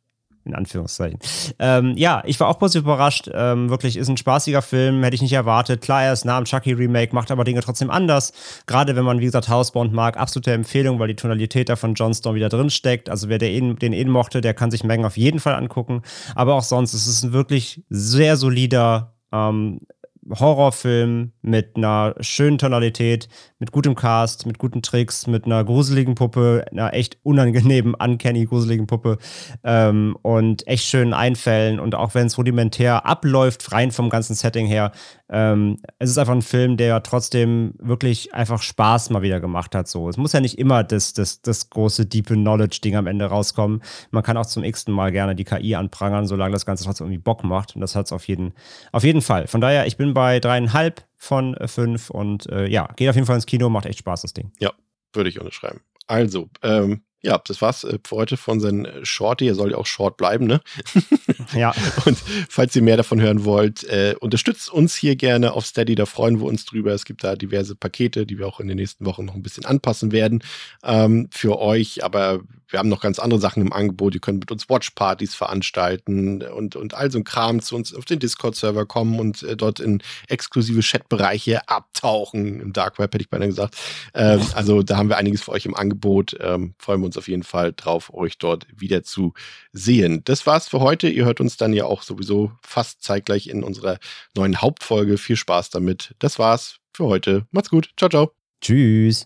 in 0.50 0.56
Anführungszeichen. 0.56 1.20
Ähm, 1.60 1.94
ja, 1.98 2.22
ich 2.26 2.40
war 2.40 2.48
auch 2.48 2.60
positiv 2.60 2.84
überrascht. 2.84 3.30
Ähm, 3.34 3.70
wirklich 3.70 3.98
ist 3.98 4.10
ein 4.10 4.18
spaßiger 4.18 4.62
Film, 4.62 5.04
hätte 5.04 5.16
ich 5.16 5.22
nicht 5.22 5.34
erwartet. 5.34 5.82
Klar, 5.82 6.04
er 6.04 6.14
ist 6.14 6.26
nah 6.26 6.38
am 6.38 6.46
Chucky-Remake, 6.46 7.14
macht 7.14 7.32
aber 7.32 7.44
Dinge 7.44 7.62
trotzdem 7.62 7.90
anders. 7.90 8.34
Gerade 8.66 8.96
wenn 8.96 9.06
man, 9.06 9.20
wie 9.20 9.26
gesagt, 9.26 9.50
Housebound 9.50 9.94
mag, 9.94 10.18
absolute 10.18 10.54
Empfehlung, 10.54 11.00
weil 11.00 11.08
die 11.08 11.16
Tonalität 11.16 11.70
da 11.70 11.76
von 11.76 11.94
John 11.94 12.14
Stone 12.14 12.36
wieder 12.36 12.50
drin 12.50 12.70
steckt. 12.70 13.10
Also 13.10 13.30
wer 13.30 13.38
den, 13.38 13.78
den 13.78 13.94
eh 13.94 14.06
mochte, 14.06 14.42
der 14.42 14.54
kann 14.54 14.72
sich 14.72 14.84
Mengen 14.84 15.06
auf 15.06 15.18
jeden 15.18 15.40
Fall 15.40 15.56
angucken. 15.56 16.02
Aber 16.36 16.56
auch 16.56 16.64
sonst, 16.64 16.94
es 16.94 17.08
ist 17.08 17.24
ein 17.24 17.34
wirklich 17.34 17.84
sehr 17.90 18.38
solider 18.38 19.14
ähm, 19.32 19.82
Horrorfilm 20.30 21.32
mit 21.42 21.76
einer 21.76 22.16
schönen 22.20 22.58
Tonalität, 22.58 23.30
mit 23.60 23.72
gutem 23.72 23.96
Cast, 23.96 24.46
mit 24.46 24.58
guten 24.58 24.82
Tricks, 24.82 25.28
mit 25.28 25.46
einer 25.46 25.64
gruseligen 25.64 26.16
Puppe, 26.16 26.66
einer 26.72 26.94
echt 26.94 27.18
unangenehmen, 27.24 27.94
uncanny 28.00 28.46
gruseligen 28.46 28.88
Puppe 28.88 29.18
ähm, 29.64 30.18
und 30.22 30.68
echt 30.68 30.86
schönen 30.86 31.14
Einfällen. 31.14 31.80
Und 31.80 31.96
auch 31.96 32.16
wenn 32.16 32.28
es 32.28 32.38
rudimentär 32.38 33.06
abläuft, 33.06 33.72
rein 33.72 33.92
vom 33.92 34.10
ganzen 34.10 34.36
Setting 34.36 34.68
her, 34.68 34.92
ähm, 35.30 35.78
es 36.00 36.10
ist 36.10 36.18
einfach 36.18 36.34
ein 36.34 36.42
Film, 36.42 36.78
der 36.78 37.04
trotzdem 37.04 37.74
wirklich 37.78 38.34
einfach 38.34 38.62
Spaß 38.62 39.12
mal 39.12 39.22
wieder 39.22 39.40
gemacht 39.40 39.76
hat. 39.76 39.88
So. 39.88 40.10
Es 40.10 40.18
muss 40.18 40.34
ja 40.34 40.40
nicht 40.40 40.58
immer 40.58 40.84
das, 40.84 41.14
das, 41.14 41.42
das 41.42 41.70
große 41.70 42.06
Deep 42.06 42.28
Knowledge-Ding 42.28 42.96
am 42.96 43.08
Ende 43.08 43.26
rauskommen. 43.26 43.82
Man 44.12 44.24
kann 44.24 44.38
auch 44.38 44.46
zum 44.46 44.64
x-ten 44.64 44.94
Mal 44.94 45.12
gerne 45.12 45.36
die 45.36 45.44
KI 45.44 45.76
anprangern, 45.76 46.28
solange 46.28 46.54
das 46.54 46.66
Ganze 46.66 46.84
trotzdem 46.84 47.08
irgendwie 47.08 47.22
Bock 47.22 47.44
macht. 47.44 47.76
Und 47.76 47.82
das 47.82 47.96
hat 47.96 48.08
es 48.08 48.12
auf 48.12 48.28
jeden, 48.28 48.54
auf 48.92 49.04
jeden 49.04 49.22
Fall. 49.22 49.48
Von 49.48 49.62
daher, 49.62 49.86
ich 49.86 49.98
bin 49.98 50.14
bei 50.14 50.40
dreieinhalb 50.40 51.09
von 51.20 51.56
fünf 51.68 52.10
und 52.10 52.50
äh, 52.50 52.66
ja, 52.68 52.88
geht 52.96 53.10
auf 53.10 53.16
jeden 53.16 53.28
Fall 53.28 53.36
ins 53.36 53.46
Kino, 53.46 53.70
macht 53.70 53.86
echt 53.86 54.00
Spaß, 54.00 54.24
das 54.24 54.34
Ding. 54.34 54.52
Ja, 54.60 54.72
würde 55.14 55.30
ich 55.30 55.40
unterschreiben. 55.40 55.82
Also, 56.08 56.50
ähm, 56.64 57.04
ja, 57.22 57.40
das 57.46 57.62
war's 57.62 57.84
äh, 57.84 58.00
für 58.06 58.16
heute 58.16 58.38
von 58.38 58.60
seinem 58.60 58.88
Shorty. 59.04 59.48
Er 59.48 59.56
soll 59.56 59.72
ja 59.72 59.78
auch 59.78 59.86
short 59.86 60.18
bleiben, 60.18 60.48
ne? 60.48 60.62
Ja. 61.54 61.74
Und 62.06 62.18
falls 62.50 62.76
ihr 62.76 62.82
mehr 62.82 62.98
davon 62.98 63.20
hören 63.20 63.44
wollt, 63.44 63.84
äh, 63.86 64.16
unterstützt 64.20 64.72
uns 64.72 64.96
hier 64.96 65.16
gerne 65.16 65.54
auf 65.54 65.66
Steady, 65.66 65.96
da 65.96 66.06
freuen 66.06 66.40
wir 66.40 66.46
uns 66.46 66.66
drüber. 66.66 66.94
Es 66.94 67.06
gibt 67.06 67.24
da 67.24 67.36
diverse 67.36 67.76
Pakete, 67.76 68.26
die 68.26 68.38
wir 68.38 68.48
auch 68.48 68.60
in 68.60 68.68
den 68.68 68.78
nächsten 68.78 69.06
Wochen 69.06 69.26
noch 69.26 69.36
ein 69.36 69.42
bisschen 69.42 69.66
anpassen 69.66 70.12
werden 70.12 70.44
ähm, 70.84 71.28
für 71.32 71.60
euch. 71.60 72.04
Aber 72.04 72.42
wir 72.70 72.80
haben 72.80 72.90
noch 72.90 73.02
ganz 73.02 73.20
andere 73.20 73.40
Sachen 73.40 73.62
im 73.62 73.74
Angebot. 73.74 74.14
Ihr 74.14 74.22
könnt 74.22 74.40
mit 74.40 74.52
uns 74.52 74.70
Watchpartys 74.70 75.34
veranstalten 75.34 76.44
und, 76.44 76.76
und 76.76 76.94
all 76.94 77.12
so 77.12 77.18
ein 77.18 77.24
Kram 77.24 77.62
zu 77.62 77.76
uns 77.76 77.94
auf 77.94 78.06
den 78.06 78.20
Discord-Server 78.20 78.86
kommen 78.86 79.20
und 79.20 79.44
äh, 79.44 79.58
dort 79.58 79.80
in 79.80 80.02
exklusive 80.28 80.82
Chatbereiche 80.82 81.68
abtauchen. 81.68 82.60
Im 82.60 82.74
Dark 82.74 83.00
Web 83.00 83.14
hätte 83.14 83.24
ich 83.24 83.30
beinahe 83.30 83.48
gesagt. 83.48 83.76
Ähm, 84.14 84.42
also 84.54 84.84
da 84.84 84.98
haben 84.98 85.10
wir 85.10 85.18
einiges 85.18 85.42
für 85.42 85.52
euch 85.52 85.66
im 85.66 85.76
Angebot. 85.76 86.38
Ähm, 86.40 86.76
freuen 86.78 87.02
wir 87.02 87.06
uns 87.10 87.18
auf 87.18 87.28
jeden 87.28 87.44
Fall 87.44 87.74
drauf, 87.74 88.14
euch 88.14 88.38
dort 88.38 88.68
wieder 88.76 89.04
zu 89.04 89.34
sehen. 89.74 90.22
Das 90.24 90.46
war's 90.46 90.68
für 90.68 90.80
heute. 90.80 91.10
Ihr 91.10 91.26
hört 91.26 91.42
uns 91.42 91.58
dann 91.58 91.74
ja 91.74 91.86
auch 91.86 92.04
sowieso 92.04 92.52
fast 92.64 93.04
zeitgleich 93.04 93.48
in 93.48 93.64
unserer 93.64 94.00
neuen 94.36 94.62
Hauptfolge. 94.62 95.18
Viel 95.18 95.36
Spaß 95.36 95.70
damit. 95.70 96.16
Das 96.20 96.40
war's 96.40 96.78
für 96.94 97.06
heute. 97.06 97.46
Macht's 97.52 97.70
gut. 97.70 97.90
Ciao, 97.98 98.10
ciao. 98.10 98.32
Tschüss. 98.62 99.18